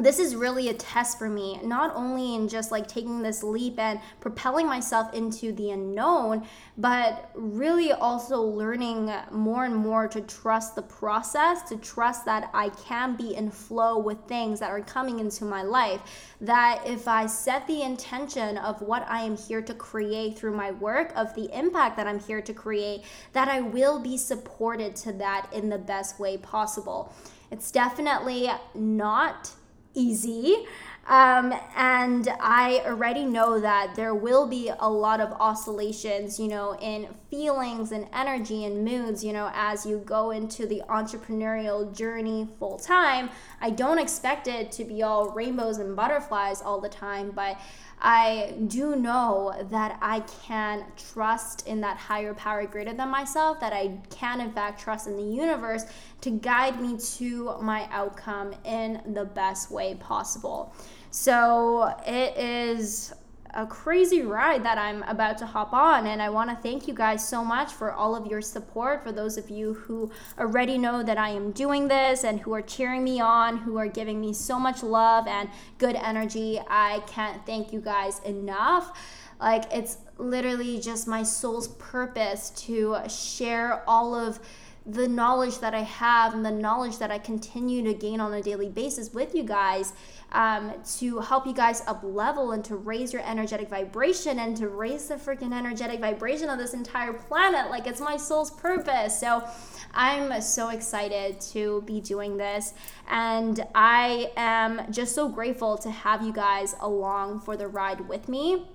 this 0.00 0.18
is 0.18 0.34
really 0.36 0.68
a 0.68 0.74
test 0.74 1.18
for 1.18 1.28
me, 1.28 1.60
not 1.62 1.94
only 1.94 2.34
in 2.34 2.48
just 2.48 2.70
like 2.70 2.86
taking 2.86 3.22
this 3.22 3.42
leap 3.42 3.78
and 3.78 4.00
propelling 4.20 4.66
myself 4.66 5.12
into 5.14 5.52
the 5.52 5.70
unknown, 5.70 6.46
but 6.76 7.30
really 7.34 7.92
also 7.92 8.40
learning 8.40 9.12
more 9.30 9.64
and 9.64 9.76
more 9.76 10.08
to 10.08 10.20
trust 10.22 10.74
the 10.74 10.82
process, 10.82 11.62
to 11.68 11.76
trust 11.76 12.24
that 12.24 12.50
I 12.52 12.70
can 12.70 13.16
be 13.16 13.34
in 13.34 13.50
flow 13.50 13.98
with 13.98 14.18
things 14.26 14.60
that 14.60 14.70
are 14.70 14.80
coming 14.80 15.18
into 15.20 15.44
my 15.44 15.62
life. 15.62 16.00
That 16.40 16.82
if 16.86 17.08
I 17.08 17.26
set 17.26 17.66
the 17.66 17.82
intention 17.82 18.58
of 18.58 18.80
what 18.82 19.06
I 19.08 19.22
am 19.22 19.36
here 19.36 19.62
to 19.62 19.74
create 19.74 20.38
through 20.38 20.56
my 20.56 20.70
work, 20.72 21.12
of 21.16 21.34
the 21.34 21.48
impact 21.56 21.96
that 21.96 22.06
I'm 22.06 22.20
here 22.20 22.42
to 22.42 22.54
create, 22.54 23.02
that 23.32 23.48
I 23.48 23.60
will 23.60 23.98
be 24.00 24.16
supported 24.16 24.96
to 24.96 25.12
that 25.14 25.48
in 25.52 25.68
the 25.68 25.78
best 25.78 26.20
way 26.20 26.36
possible. 26.36 27.12
It's 27.50 27.70
definitely 27.70 28.50
not 28.74 29.50
easy. 29.94 30.66
Um, 31.08 31.54
and 31.74 32.28
I 32.38 32.82
already 32.84 33.24
know 33.24 33.58
that 33.60 33.94
there 33.94 34.14
will 34.14 34.46
be 34.46 34.70
a 34.78 34.90
lot 34.90 35.22
of 35.22 35.32
oscillations, 35.40 36.38
you 36.38 36.48
know, 36.48 36.76
in 36.80 37.08
feelings 37.30 37.92
and 37.92 38.06
energy 38.12 38.66
and 38.66 38.84
moods, 38.84 39.24
you 39.24 39.32
know, 39.32 39.50
as 39.54 39.86
you 39.86 40.02
go 40.04 40.32
into 40.32 40.66
the 40.66 40.82
entrepreneurial 40.90 41.96
journey 41.96 42.46
full 42.58 42.78
time. 42.78 43.30
I 43.62 43.70
don't 43.70 43.98
expect 43.98 44.48
it 44.48 44.70
to 44.72 44.84
be 44.84 45.02
all 45.02 45.30
rainbows 45.30 45.78
and 45.78 45.96
butterflies 45.96 46.60
all 46.60 46.78
the 46.78 46.90
time, 46.90 47.30
but 47.30 47.58
I 48.00 48.54
do 48.68 48.94
know 48.94 49.54
that 49.70 49.98
I 50.00 50.20
can 50.20 50.84
trust 51.12 51.66
in 51.66 51.80
that 51.80 51.96
higher 51.96 52.34
power 52.34 52.64
greater 52.66 52.92
than 52.92 53.08
myself, 53.08 53.58
that 53.60 53.72
I 53.72 53.98
can, 54.10 54.40
in 54.40 54.52
fact, 54.52 54.80
trust 54.80 55.08
in 55.08 55.16
the 55.16 55.22
universe 55.22 55.84
to 56.20 56.30
guide 56.30 56.80
me 56.80 56.96
to 57.16 57.56
my 57.60 57.88
outcome 57.90 58.54
in 58.64 59.00
the 59.14 59.24
best 59.24 59.70
way 59.70 59.94
possible. 59.94 60.72
So 61.10 61.94
it 62.06 62.36
is 62.36 63.12
a 63.54 63.66
crazy 63.66 64.22
ride 64.22 64.62
that 64.64 64.78
I'm 64.78 65.02
about 65.04 65.38
to 65.38 65.46
hop 65.46 65.72
on. 65.72 66.06
And 66.06 66.20
I 66.20 66.28
want 66.28 66.50
to 66.50 66.56
thank 66.56 66.86
you 66.86 66.94
guys 66.94 67.26
so 67.26 67.44
much 67.44 67.72
for 67.72 67.92
all 67.92 68.14
of 68.14 68.26
your 68.26 68.40
support. 68.40 69.02
For 69.02 69.10
those 69.10 69.36
of 69.36 69.50
you 69.50 69.74
who 69.74 70.10
already 70.38 70.78
know 70.78 71.02
that 71.02 71.18
I 71.18 71.30
am 71.30 71.52
doing 71.52 71.88
this 71.88 72.24
and 72.24 72.38
who 72.40 72.52
are 72.52 72.62
cheering 72.62 73.02
me 73.02 73.20
on, 73.20 73.56
who 73.56 73.78
are 73.78 73.88
giving 73.88 74.20
me 74.20 74.32
so 74.32 74.58
much 74.58 74.82
love 74.82 75.26
and 75.26 75.48
good 75.78 75.96
energy, 75.96 76.60
I 76.68 77.02
can't 77.06 77.44
thank 77.46 77.72
you 77.72 77.80
guys 77.80 78.20
enough. 78.20 78.96
Like, 79.40 79.72
it's 79.72 79.98
literally 80.18 80.80
just 80.80 81.06
my 81.06 81.22
soul's 81.22 81.68
purpose 81.68 82.50
to 82.66 82.98
share 83.08 83.82
all 83.88 84.14
of 84.14 84.40
the 84.88 85.06
knowledge 85.06 85.58
that 85.58 85.74
I 85.74 85.82
have 85.82 86.32
and 86.32 86.44
the 86.44 86.50
knowledge 86.50 86.98
that 86.98 87.10
I 87.10 87.18
continue 87.18 87.82
to 87.84 87.92
gain 87.92 88.20
on 88.20 88.32
a 88.32 88.42
daily 88.42 88.70
basis 88.70 89.12
with 89.12 89.34
you 89.34 89.42
guys 89.42 89.92
um, 90.32 90.72
to 90.98 91.20
help 91.20 91.46
you 91.46 91.52
guys 91.52 91.82
up 91.86 92.02
level 92.02 92.52
and 92.52 92.64
to 92.64 92.76
raise 92.76 93.12
your 93.12 93.22
energetic 93.22 93.68
vibration 93.68 94.38
and 94.38 94.56
to 94.56 94.68
raise 94.68 95.08
the 95.08 95.16
freaking 95.16 95.54
energetic 95.54 96.00
vibration 96.00 96.48
of 96.48 96.58
this 96.58 96.72
entire 96.72 97.12
planet. 97.12 97.70
Like 97.70 97.86
it's 97.86 98.00
my 98.00 98.16
soul's 98.16 98.50
purpose. 98.50 99.18
So 99.18 99.46
I'm 99.92 100.40
so 100.40 100.70
excited 100.70 101.40
to 101.52 101.82
be 101.82 102.00
doing 102.00 102.38
this. 102.38 102.72
And 103.08 103.62
I 103.74 104.32
am 104.36 104.90
just 104.90 105.14
so 105.14 105.28
grateful 105.28 105.76
to 105.78 105.90
have 105.90 106.22
you 106.22 106.32
guys 106.32 106.74
along 106.80 107.40
for 107.40 107.58
the 107.58 107.68
ride 107.68 108.08
with 108.08 108.26
me. 108.28 108.68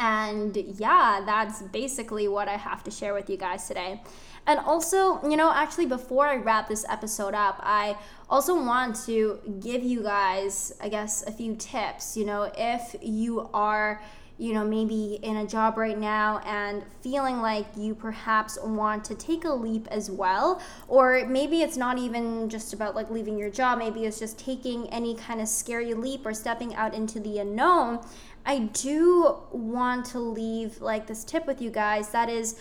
And 0.00 0.56
yeah, 0.56 1.22
that's 1.26 1.60
basically 1.62 2.26
what 2.26 2.48
I 2.48 2.56
have 2.56 2.82
to 2.84 2.90
share 2.90 3.12
with 3.12 3.28
you 3.28 3.36
guys 3.36 3.68
today. 3.68 4.00
And 4.46 4.58
also, 4.60 5.20
you 5.28 5.36
know, 5.36 5.52
actually, 5.52 5.86
before 5.86 6.26
I 6.26 6.36
wrap 6.36 6.68
this 6.68 6.84
episode 6.88 7.34
up, 7.34 7.60
I 7.60 7.96
also 8.28 8.54
want 8.54 8.96
to 9.06 9.38
give 9.60 9.82
you 9.82 10.02
guys, 10.02 10.72
I 10.80 10.88
guess, 10.88 11.22
a 11.26 11.32
few 11.32 11.54
tips. 11.56 12.16
You 12.16 12.24
know, 12.24 12.50
if 12.56 12.96
you 13.02 13.48
are 13.52 14.02
you 14.40 14.54
know, 14.54 14.64
maybe 14.64 15.18
in 15.22 15.36
a 15.36 15.46
job 15.46 15.76
right 15.76 15.98
now 15.98 16.38
and 16.46 16.82
feeling 17.02 17.42
like 17.42 17.66
you 17.76 17.94
perhaps 17.94 18.58
want 18.64 19.04
to 19.04 19.14
take 19.14 19.44
a 19.44 19.52
leap 19.52 19.86
as 19.90 20.10
well. 20.10 20.62
Or 20.88 21.26
maybe 21.28 21.60
it's 21.60 21.76
not 21.76 21.98
even 21.98 22.48
just 22.48 22.72
about 22.72 22.96
like 22.96 23.10
leaving 23.10 23.36
your 23.36 23.50
job, 23.50 23.78
maybe 23.78 24.06
it's 24.06 24.18
just 24.18 24.38
taking 24.38 24.88
any 24.88 25.14
kind 25.14 25.42
of 25.42 25.48
scary 25.48 25.92
leap 25.92 26.24
or 26.24 26.32
stepping 26.32 26.74
out 26.74 26.94
into 26.94 27.20
the 27.20 27.38
unknown. 27.38 28.00
I 28.44 28.58
do 28.58 29.36
want 29.50 30.06
to 30.06 30.18
leave 30.18 30.80
like 30.80 31.06
this 31.06 31.24
tip 31.24 31.46
with 31.46 31.60
you 31.60 31.70
guys 31.70 32.10
that 32.10 32.28
is 32.28 32.58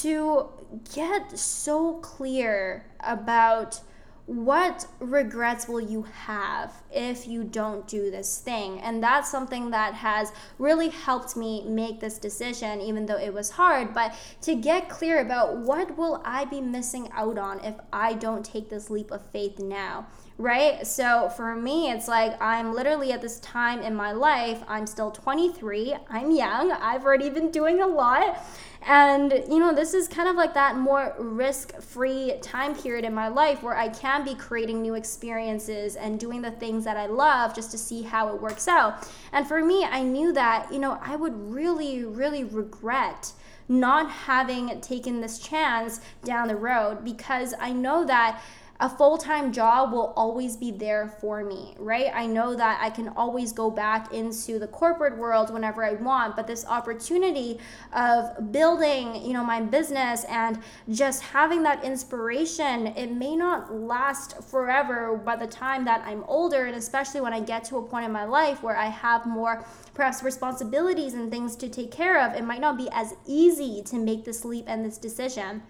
to 0.00 0.48
get 0.94 1.38
so 1.38 1.94
clear 1.94 2.84
about 3.00 3.80
what 4.28 4.86
regrets 5.00 5.68
will 5.68 5.80
you 5.80 6.02
have 6.02 6.82
if 6.92 7.26
you 7.26 7.42
don't 7.44 7.88
do 7.88 8.10
this 8.10 8.40
thing? 8.40 8.78
And 8.80 9.02
that's 9.02 9.30
something 9.30 9.70
that 9.70 9.94
has 9.94 10.32
really 10.58 10.90
helped 10.90 11.34
me 11.34 11.64
make 11.66 11.98
this 11.98 12.18
decision, 12.18 12.82
even 12.82 13.06
though 13.06 13.16
it 13.16 13.32
was 13.32 13.48
hard. 13.48 13.94
But 13.94 14.14
to 14.42 14.54
get 14.54 14.90
clear 14.90 15.20
about 15.20 15.56
what 15.56 15.96
will 15.96 16.20
I 16.26 16.44
be 16.44 16.60
missing 16.60 17.08
out 17.12 17.38
on 17.38 17.64
if 17.64 17.76
I 17.90 18.12
don't 18.12 18.44
take 18.44 18.68
this 18.68 18.90
leap 18.90 19.10
of 19.10 19.24
faith 19.30 19.58
now? 19.58 20.06
Right? 20.38 20.86
So 20.86 21.28
for 21.30 21.56
me, 21.56 21.90
it's 21.90 22.06
like 22.06 22.40
I'm 22.40 22.72
literally 22.72 23.12
at 23.12 23.20
this 23.20 23.40
time 23.40 23.82
in 23.82 23.94
my 23.94 24.12
life, 24.12 24.62
I'm 24.68 24.86
still 24.86 25.10
23, 25.10 25.96
I'm 26.08 26.30
young, 26.30 26.70
I've 26.70 27.04
already 27.04 27.28
been 27.28 27.50
doing 27.50 27.80
a 27.80 27.86
lot. 27.86 28.46
And, 28.82 29.32
you 29.48 29.58
know, 29.58 29.74
this 29.74 29.92
is 29.92 30.06
kind 30.06 30.28
of 30.28 30.36
like 30.36 30.54
that 30.54 30.76
more 30.76 31.12
risk 31.18 31.74
free 31.82 32.34
time 32.40 32.76
period 32.76 33.04
in 33.04 33.12
my 33.12 33.26
life 33.26 33.64
where 33.64 33.76
I 33.76 33.88
can 33.88 34.24
be 34.24 34.36
creating 34.36 34.80
new 34.80 34.94
experiences 34.94 35.96
and 35.96 36.20
doing 36.20 36.40
the 36.40 36.52
things 36.52 36.84
that 36.84 36.96
I 36.96 37.06
love 37.06 37.54
just 37.56 37.72
to 37.72 37.78
see 37.78 38.02
how 38.02 38.32
it 38.32 38.40
works 38.40 38.68
out. 38.68 39.08
And 39.32 39.46
for 39.46 39.64
me, 39.64 39.84
I 39.84 40.02
knew 40.04 40.32
that, 40.34 40.72
you 40.72 40.78
know, 40.78 40.98
I 41.02 41.16
would 41.16 41.34
really, 41.52 42.04
really 42.04 42.44
regret 42.44 43.32
not 43.68 44.10
having 44.10 44.80
taken 44.80 45.20
this 45.20 45.40
chance 45.40 46.00
down 46.24 46.48
the 46.48 46.56
road 46.56 47.04
because 47.04 47.54
I 47.60 47.72
know 47.72 48.04
that 48.06 48.40
a 48.80 48.88
full 48.88 49.18
time 49.18 49.52
job 49.52 49.92
will 49.92 50.12
always 50.16 50.56
be 50.56 50.70
there 50.70 51.08
for 51.20 51.42
me, 51.42 51.74
right? 51.78 52.12
I 52.14 52.26
know 52.26 52.54
that 52.54 52.78
I 52.80 52.90
can 52.90 53.08
always 53.08 53.52
go 53.52 53.70
back 53.70 54.14
into 54.14 54.60
the 54.60 54.68
corporate 54.68 55.18
world 55.18 55.52
whenever 55.52 55.84
I 55.84 55.94
want, 55.94 56.36
but 56.36 56.46
this 56.46 56.64
opportunity 56.64 57.58
of 57.92 58.52
building, 58.52 59.16
you 59.26 59.32
know, 59.32 59.42
my 59.42 59.60
business 59.60 60.24
and 60.24 60.60
just 60.90 61.22
having 61.22 61.64
that 61.64 61.82
inspiration, 61.82 62.88
it 62.88 63.10
may 63.10 63.34
not 63.34 63.74
last 63.74 64.40
forever 64.44 65.16
by 65.16 65.34
the 65.34 65.46
time 65.48 65.84
that 65.86 66.02
I'm 66.06 66.22
older, 66.24 66.66
and 66.66 66.76
especially 66.76 67.20
when 67.20 67.32
I 67.32 67.40
get 67.40 67.64
to 67.64 67.78
a 67.78 67.82
point 67.82 68.04
in 68.04 68.12
my 68.12 68.24
life 68.24 68.62
where 68.62 68.76
I 68.76 68.86
have 68.86 69.26
more 69.26 69.64
perhaps 69.92 70.22
responsibilities 70.22 71.14
and 71.14 71.32
things 71.32 71.56
to 71.56 71.68
take 71.68 71.90
care 71.90 72.24
of, 72.24 72.34
it 72.34 72.44
might 72.44 72.60
not 72.60 72.78
be 72.78 72.88
as 72.92 73.14
easy 73.26 73.82
to 73.86 73.96
make 73.96 74.24
this 74.24 74.44
leap 74.44 74.66
and 74.68 74.84
this 74.84 74.98
decision. 74.98 75.62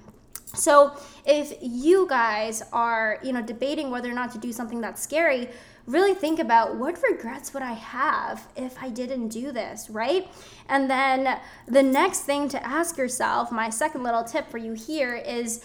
So 0.55 0.97
if 1.27 1.53
you 1.61 2.07
guys 2.09 2.63
are, 2.73 3.19
you 3.23 3.33
know, 3.33 3.43
debating 3.43 3.91
whether 3.91 4.11
or 4.11 4.15
not 4.15 4.33
to 4.33 4.39
do 4.39 4.53
something 4.53 4.81
that's 4.81 5.03
scary, 5.03 5.49
really 5.87 6.15
think 6.15 6.39
about 6.39 6.77
what 6.77 7.03
regrets 7.03 7.55
would 7.55 7.63
I 7.63 7.73
have 7.73 8.47
if 8.57 8.77
I 8.83 8.91
didn't 8.91 9.29
do 9.29 9.53
this, 9.53 9.89
right? 9.89 10.29
And 10.69 10.91
then 10.91 11.39
the 11.67 11.83
next 11.83 12.21
thing 12.21 12.49
to 12.51 12.67
ask 12.67 12.97
yourself, 12.97 13.51
my 13.51 13.71
second 13.71 14.03
little 14.03 14.25
tip 14.25 14.51
for 14.51 14.59
you 14.59 14.75
here 14.75 15.17
is 15.17 15.63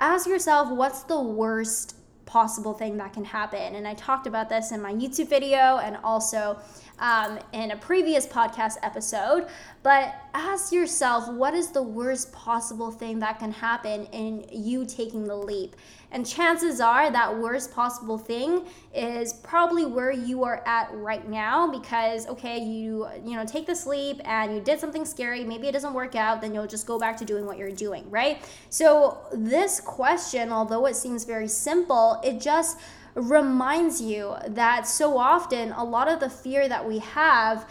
ask 0.00 0.26
yourself 0.26 0.70
what's 0.70 1.02
the 1.04 1.20
worst 1.20 1.94
possible 2.26 2.74
thing 2.74 2.96
that 2.98 3.12
can 3.12 3.24
happen. 3.24 3.76
And 3.76 3.86
I 3.88 3.94
talked 3.94 4.26
about 4.26 4.48
this 4.48 4.72
in 4.72 4.82
my 4.82 4.92
YouTube 4.92 5.28
video 5.28 5.78
and 5.78 5.96
also 6.04 6.58
um, 6.98 7.38
in 7.52 7.70
a 7.70 7.76
previous 7.76 8.26
podcast 8.26 8.74
episode. 8.82 9.46
But 9.82 10.14
ask 10.34 10.72
yourself 10.72 11.28
what 11.28 11.54
is 11.54 11.70
the 11.70 11.82
worst 11.82 12.32
possible 12.32 12.90
thing 12.90 13.20
that 13.20 13.38
can 13.38 13.52
happen 13.52 14.06
in 14.06 14.46
you 14.52 14.84
taking 14.84 15.24
the 15.24 15.36
leap? 15.36 15.76
And 16.16 16.26
chances 16.26 16.80
are 16.80 17.10
that 17.10 17.36
worst 17.36 17.74
possible 17.74 18.16
thing 18.16 18.64
is 18.94 19.34
probably 19.34 19.84
where 19.84 20.10
you 20.10 20.44
are 20.44 20.62
at 20.64 20.88
right 20.94 21.28
now 21.28 21.70
because 21.70 22.26
okay, 22.28 22.58
you 22.58 23.06
you 23.22 23.36
know, 23.36 23.44
take 23.44 23.66
the 23.66 23.76
sleep 23.76 24.22
and 24.24 24.54
you 24.54 24.62
did 24.62 24.80
something 24.80 25.04
scary, 25.04 25.44
maybe 25.44 25.68
it 25.68 25.72
doesn't 25.72 25.92
work 25.92 26.14
out, 26.14 26.40
then 26.40 26.54
you'll 26.54 26.66
just 26.66 26.86
go 26.86 26.98
back 26.98 27.18
to 27.18 27.26
doing 27.26 27.44
what 27.44 27.58
you're 27.58 27.70
doing, 27.70 28.10
right? 28.10 28.42
So 28.70 29.18
this 29.30 29.78
question, 29.78 30.52
although 30.52 30.86
it 30.86 30.96
seems 30.96 31.24
very 31.24 31.48
simple, 31.48 32.18
it 32.24 32.40
just 32.40 32.78
reminds 33.14 34.00
you 34.00 34.36
that 34.48 34.88
so 34.88 35.18
often 35.18 35.72
a 35.72 35.84
lot 35.84 36.08
of 36.08 36.20
the 36.20 36.30
fear 36.30 36.66
that 36.66 36.88
we 36.88 37.00
have 37.00 37.68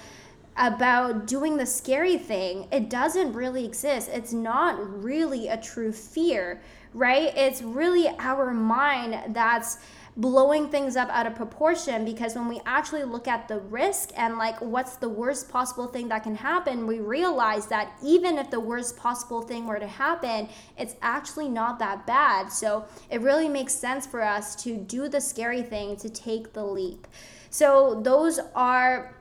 about 0.58 1.26
doing 1.26 1.58
the 1.58 1.66
scary 1.66 2.18
thing, 2.20 2.68
it 2.72 2.92
doesn't 2.92 3.34
really 3.34 3.66
exist. 3.66 4.10
It's 4.14 4.34
not 4.34 5.04
really 5.04 5.48
a 5.48 5.58
true 5.58 5.92
fear, 5.92 6.62
right? 6.96 7.36
It's 7.36 7.62
really 7.62 8.08
our 8.20 8.54
mind 8.54 9.36
that's 9.36 9.78
blowing 10.18 10.70
things 10.70 10.96
up 10.96 11.10
out 11.10 11.28
of 11.28 11.36
proportion 11.36 12.06
because 12.06 12.36
when 12.36 12.48
we 12.48 12.62
actually 12.66 13.04
look 13.04 13.28
at 13.28 13.50
the 13.50 13.60
risk 13.60 14.12
and 14.16 14.38
like 14.38 14.60
what's 14.62 14.96
the 14.96 15.10
worst 15.10 15.50
possible 15.50 15.88
thing 15.88 16.08
that 16.08 16.24
can 16.24 16.36
happen, 16.36 16.88
we 16.88 17.00
realize 17.00 17.68
that 17.68 17.92
even 18.02 18.38
if 18.38 18.50
the 18.50 18.60
worst 18.60 18.96
possible 18.96 19.42
thing 19.42 19.68
were 19.68 19.78
to 19.78 19.88
happen, 19.88 20.48
it's 20.78 20.96
actually 21.02 21.50
not 21.50 21.80
that 21.80 22.08
bad. 22.08 22.50
So 22.50 22.86
it 23.10 23.20
really 23.20 23.50
makes 23.50 23.76
sense 23.76 24.08
for 24.08 24.22
us 24.22 24.56
to 24.64 24.78
do 24.78 25.10
the 25.10 25.20
scary 25.20 25.64
thing, 25.64 25.98
to 25.98 26.10
take 26.10 26.54
the 26.54 26.64
leap. 26.64 27.08
So 27.50 28.00
those 28.02 28.40
are 28.56 29.16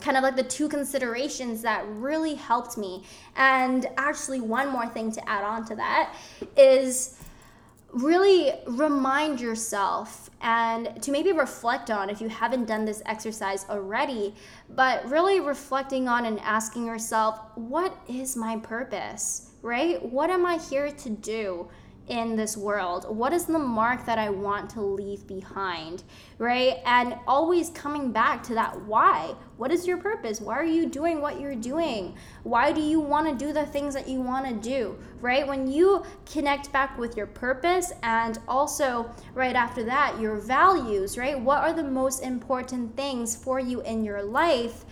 kind 0.00 0.16
of 0.16 0.22
like 0.22 0.36
the 0.36 0.42
two 0.42 0.68
considerations 0.68 1.62
that 1.62 1.84
really 1.88 2.34
helped 2.34 2.76
me. 2.76 3.04
And 3.36 3.86
actually, 3.96 4.40
one 4.40 4.68
more 4.68 4.86
thing 4.86 5.12
to 5.12 5.28
add 5.28 5.44
on 5.44 5.64
to 5.66 5.76
that 5.76 6.14
is 6.56 7.18
really 7.92 8.52
remind 8.66 9.40
yourself 9.40 10.30
and 10.40 11.00
to 11.02 11.12
maybe 11.12 11.30
reflect 11.32 11.90
on 11.90 12.08
if 12.08 12.20
you 12.20 12.28
haven't 12.28 12.64
done 12.64 12.84
this 12.84 13.02
exercise 13.06 13.66
already, 13.68 14.34
but 14.70 15.08
really 15.08 15.40
reflecting 15.40 16.08
on 16.08 16.24
and 16.24 16.40
asking 16.40 16.86
yourself, 16.86 17.38
what 17.54 17.94
is 18.08 18.34
my 18.34 18.56
purpose, 18.56 19.50
right? 19.60 20.02
What 20.02 20.30
am 20.30 20.46
I 20.46 20.56
here 20.58 20.90
to 20.90 21.10
do? 21.10 21.68
In 22.12 22.36
this 22.36 22.58
world? 22.58 23.06
What 23.08 23.32
is 23.32 23.46
the 23.46 23.58
mark 23.58 24.04
that 24.04 24.18
I 24.18 24.28
want 24.28 24.68
to 24.70 24.82
leave 24.82 25.26
behind? 25.26 26.04
Right? 26.36 26.76
And 26.84 27.16
always 27.26 27.70
coming 27.70 28.12
back 28.12 28.42
to 28.44 28.54
that 28.54 28.78
why. 28.82 29.34
What 29.56 29.72
is 29.72 29.86
your 29.86 29.96
purpose? 29.96 30.38
Why 30.38 30.56
are 30.56 30.64
you 30.64 30.86
doing 30.90 31.22
what 31.22 31.40
you're 31.40 31.54
doing? 31.54 32.14
Why 32.42 32.70
do 32.70 32.82
you 32.82 33.00
want 33.00 33.26
to 33.28 33.44
do 33.46 33.54
the 33.54 33.64
things 33.64 33.94
that 33.94 34.06
you 34.06 34.20
want 34.20 34.46
to 34.46 34.52
do? 34.52 34.98
Right? 35.22 35.48
When 35.48 35.66
you 35.66 36.04
connect 36.30 36.70
back 36.70 36.98
with 36.98 37.16
your 37.16 37.26
purpose 37.26 37.92
and 38.02 38.38
also 38.46 39.10
right 39.32 39.56
after 39.56 39.82
that, 39.84 40.20
your 40.20 40.36
values, 40.36 41.16
right? 41.16 41.40
What 41.40 41.62
are 41.62 41.72
the 41.72 41.82
most 41.82 42.22
important 42.22 42.94
things 42.94 43.34
for 43.34 43.58
you 43.58 43.80
in 43.80 44.04
your 44.04 44.22
life? 44.22 44.84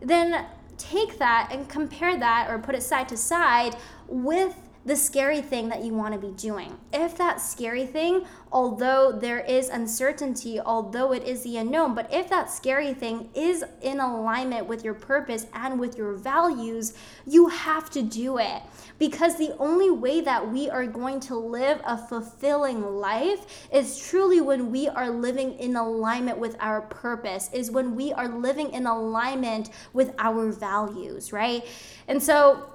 Then 0.00 0.46
take 0.78 1.18
that 1.18 1.48
and 1.50 1.68
compare 1.68 2.16
that 2.18 2.48
or 2.48 2.58
put 2.58 2.76
it 2.76 2.82
side 2.82 3.08
to 3.08 3.16
side 3.16 3.74
with 4.06 4.54
the 4.84 4.96
scary 4.96 5.40
thing 5.40 5.68
that 5.68 5.84
you 5.84 5.94
want 5.94 6.12
to 6.12 6.18
be 6.18 6.32
doing. 6.32 6.76
If 6.92 7.16
that 7.18 7.40
scary 7.40 7.86
thing, 7.86 8.24
although 8.50 9.12
there 9.12 9.38
is 9.38 9.68
uncertainty, 9.68 10.58
although 10.58 11.12
it 11.12 11.22
is 11.22 11.44
the 11.44 11.56
unknown, 11.58 11.94
but 11.94 12.12
if 12.12 12.28
that 12.30 12.50
scary 12.50 12.92
thing 12.92 13.30
is 13.34 13.64
in 13.80 14.00
alignment 14.00 14.66
with 14.66 14.84
your 14.84 14.94
purpose 14.94 15.46
and 15.54 15.78
with 15.78 15.96
your 15.96 16.14
values, 16.14 16.94
you 17.26 17.48
have 17.48 17.90
to 17.90 18.02
do 18.02 18.38
it. 18.38 18.62
Because 18.98 19.38
the 19.38 19.56
only 19.58 19.90
way 19.90 20.20
that 20.20 20.50
we 20.50 20.68
are 20.68 20.86
going 20.86 21.20
to 21.20 21.36
live 21.36 21.80
a 21.84 21.96
fulfilling 21.96 22.82
life 22.82 23.68
is 23.72 23.98
truly 23.98 24.40
when 24.40 24.72
we 24.72 24.88
are 24.88 25.10
living 25.10 25.52
in 25.58 25.76
alignment 25.76 26.38
with 26.38 26.56
our 26.58 26.82
purpose, 26.82 27.50
is 27.52 27.70
when 27.70 27.94
we 27.94 28.12
are 28.12 28.28
living 28.28 28.72
in 28.72 28.86
alignment 28.86 29.70
with 29.92 30.12
our 30.18 30.50
values, 30.50 31.32
right? 31.32 31.64
And 32.08 32.20
so, 32.20 32.71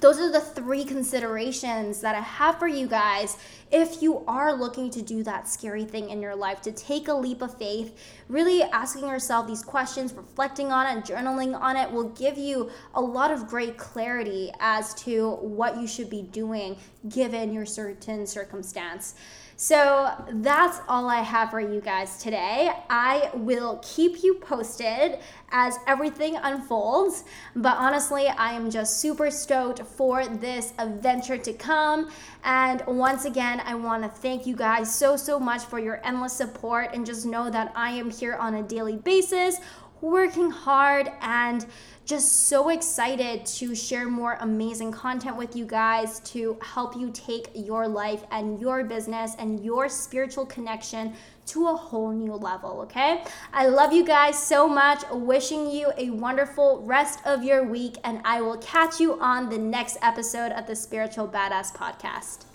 those 0.00 0.18
are 0.18 0.30
the 0.30 0.40
three 0.40 0.84
considerations 0.84 2.00
that 2.00 2.14
I 2.14 2.20
have 2.20 2.58
for 2.58 2.68
you 2.68 2.86
guys 2.86 3.36
if 3.70 4.00
you 4.00 4.24
are 4.28 4.54
looking 4.54 4.88
to 4.90 5.02
do 5.02 5.24
that 5.24 5.48
scary 5.48 5.84
thing 5.84 6.10
in 6.10 6.22
your 6.22 6.36
life, 6.36 6.62
to 6.62 6.70
take 6.70 7.08
a 7.08 7.14
leap 7.14 7.42
of 7.42 7.58
faith, 7.58 7.98
really 8.28 8.62
asking 8.62 9.08
yourself 9.08 9.48
these 9.48 9.62
questions, 9.62 10.12
reflecting 10.12 10.70
on 10.70 10.96
it, 10.96 11.04
journaling 11.04 11.58
on 11.60 11.76
it 11.76 11.90
will 11.90 12.10
give 12.10 12.38
you 12.38 12.70
a 12.94 13.00
lot 13.00 13.32
of 13.32 13.48
great 13.48 13.76
clarity 13.76 14.52
as 14.60 14.94
to 14.94 15.32
what 15.36 15.76
you 15.80 15.88
should 15.88 16.08
be 16.08 16.22
doing 16.22 16.76
given 17.08 17.52
your 17.52 17.66
certain 17.66 18.26
circumstance. 18.26 19.16
So 19.56 20.12
that's 20.30 20.80
all 20.88 21.08
I 21.08 21.20
have 21.20 21.50
for 21.50 21.60
you 21.60 21.80
guys 21.80 22.18
today. 22.18 22.72
I 22.90 23.30
will 23.34 23.80
keep 23.82 24.24
you 24.24 24.34
posted 24.34 25.18
as 25.50 25.76
everything 25.86 26.36
unfolds. 26.42 27.22
But 27.54 27.76
honestly, 27.76 28.26
I 28.26 28.52
am 28.52 28.68
just 28.68 28.98
super 28.98 29.30
stoked 29.30 29.80
for 29.82 30.26
this 30.26 30.72
adventure 30.78 31.38
to 31.38 31.52
come. 31.52 32.10
And 32.42 32.82
once 32.86 33.24
again, 33.24 33.62
I 33.64 33.76
want 33.76 34.02
to 34.02 34.08
thank 34.08 34.44
you 34.44 34.56
guys 34.56 34.92
so, 34.92 35.16
so 35.16 35.38
much 35.38 35.62
for 35.62 35.78
your 35.78 36.04
endless 36.04 36.32
support. 36.32 36.90
And 36.92 37.06
just 37.06 37.24
know 37.24 37.48
that 37.48 37.72
I 37.76 37.90
am 37.90 38.10
here 38.10 38.34
on 38.34 38.54
a 38.54 38.62
daily 38.62 38.96
basis, 38.96 39.58
working 40.04 40.50
hard 40.50 41.10
and 41.20 41.64
just 42.04 42.48
so 42.48 42.68
excited 42.68 43.46
to 43.46 43.74
share 43.74 44.06
more 44.06 44.36
amazing 44.40 44.92
content 44.92 45.36
with 45.36 45.56
you 45.56 45.64
guys 45.64 46.20
to 46.20 46.58
help 46.60 46.94
you 46.94 47.10
take 47.14 47.48
your 47.54 47.88
life 47.88 48.24
and 48.30 48.60
your 48.60 48.84
business 48.84 49.32
and 49.38 49.64
your 49.64 49.88
spiritual 49.88 50.44
connection 50.44 51.14
to 51.46 51.68
a 51.68 51.74
whole 51.74 52.12
new 52.12 52.34
level, 52.34 52.80
okay? 52.82 53.24
I 53.52 53.66
love 53.66 53.92
you 53.92 54.04
guys 54.04 54.40
so 54.40 54.68
much. 54.68 55.02
Wishing 55.10 55.70
you 55.70 55.92
a 55.96 56.10
wonderful 56.10 56.82
rest 56.84 57.20
of 57.24 57.42
your 57.42 57.64
week, 57.64 57.96
and 58.04 58.20
I 58.24 58.40
will 58.40 58.58
catch 58.58 59.00
you 59.00 59.18
on 59.20 59.48
the 59.48 59.58
next 59.58 59.96
episode 60.02 60.52
of 60.52 60.66
the 60.66 60.76
Spiritual 60.76 61.28
Badass 61.28 61.74
Podcast. 61.74 62.53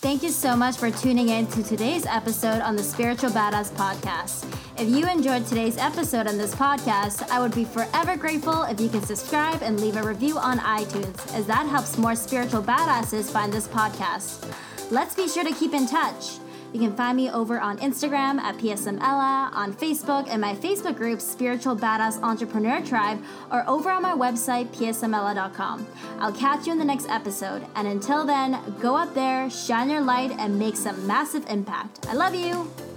Thank 0.00 0.22
you 0.22 0.28
so 0.28 0.54
much 0.54 0.76
for 0.76 0.92
tuning 0.92 1.30
in 1.30 1.48
to 1.48 1.60
today's 1.60 2.06
episode 2.06 2.60
on 2.60 2.76
the 2.76 2.84
Spiritual 2.84 3.30
Badass 3.30 3.72
Podcast. 3.72 4.46
If 4.80 4.88
you 4.88 5.10
enjoyed 5.10 5.44
today's 5.44 5.76
episode 5.76 6.28
on 6.28 6.38
this 6.38 6.54
podcast, 6.54 7.28
I 7.30 7.40
would 7.40 7.52
be 7.52 7.64
forever 7.64 8.16
grateful 8.16 8.62
if 8.62 8.80
you 8.80 8.88
can 8.88 9.02
subscribe 9.02 9.60
and 9.60 9.80
leave 9.80 9.96
a 9.96 10.02
review 10.04 10.38
on 10.38 10.60
iTunes, 10.60 11.34
as 11.34 11.46
that 11.46 11.66
helps 11.66 11.98
more 11.98 12.14
spiritual 12.14 12.62
badasses 12.62 13.28
find 13.28 13.52
this 13.52 13.66
podcast. 13.66 14.48
Let's 14.92 15.16
be 15.16 15.26
sure 15.26 15.42
to 15.42 15.52
keep 15.52 15.74
in 15.74 15.88
touch. 15.88 16.38
You 16.72 16.80
can 16.80 16.94
find 16.94 17.16
me 17.16 17.30
over 17.30 17.58
on 17.60 17.78
Instagram 17.78 18.38
at 18.38 18.56
PSMella, 18.58 19.52
on 19.52 19.72
Facebook 19.72 20.26
and 20.28 20.40
my 20.40 20.54
Facebook 20.54 20.96
group 20.96 21.20
Spiritual 21.20 21.76
Badass 21.76 22.22
Entrepreneur 22.22 22.84
Tribe, 22.84 23.22
or 23.50 23.68
over 23.68 23.90
on 23.90 24.02
my 24.02 24.12
website 24.12 24.68
psmella.com. 24.68 25.86
I'll 26.18 26.32
catch 26.32 26.66
you 26.66 26.72
in 26.72 26.78
the 26.78 26.84
next 26.84 27.08
episode, 27.08 27.64
and 27.74 27.88
until 27.88 28.26
then, 28.26 28.58
go 28.80 28.96
out 28.96 29.14
there, 29.14 29.48
shine 29.50 29.88
your 29.88 30.02
light, 30.02 30.32
and 30.32 30.58
make 30.58 30.76
some 30.76 31.06
massive 31.06 31.48
impact. 31.48 32.06
I 32.08 32.14
love 32.14 32.34
you. 32.34 32.87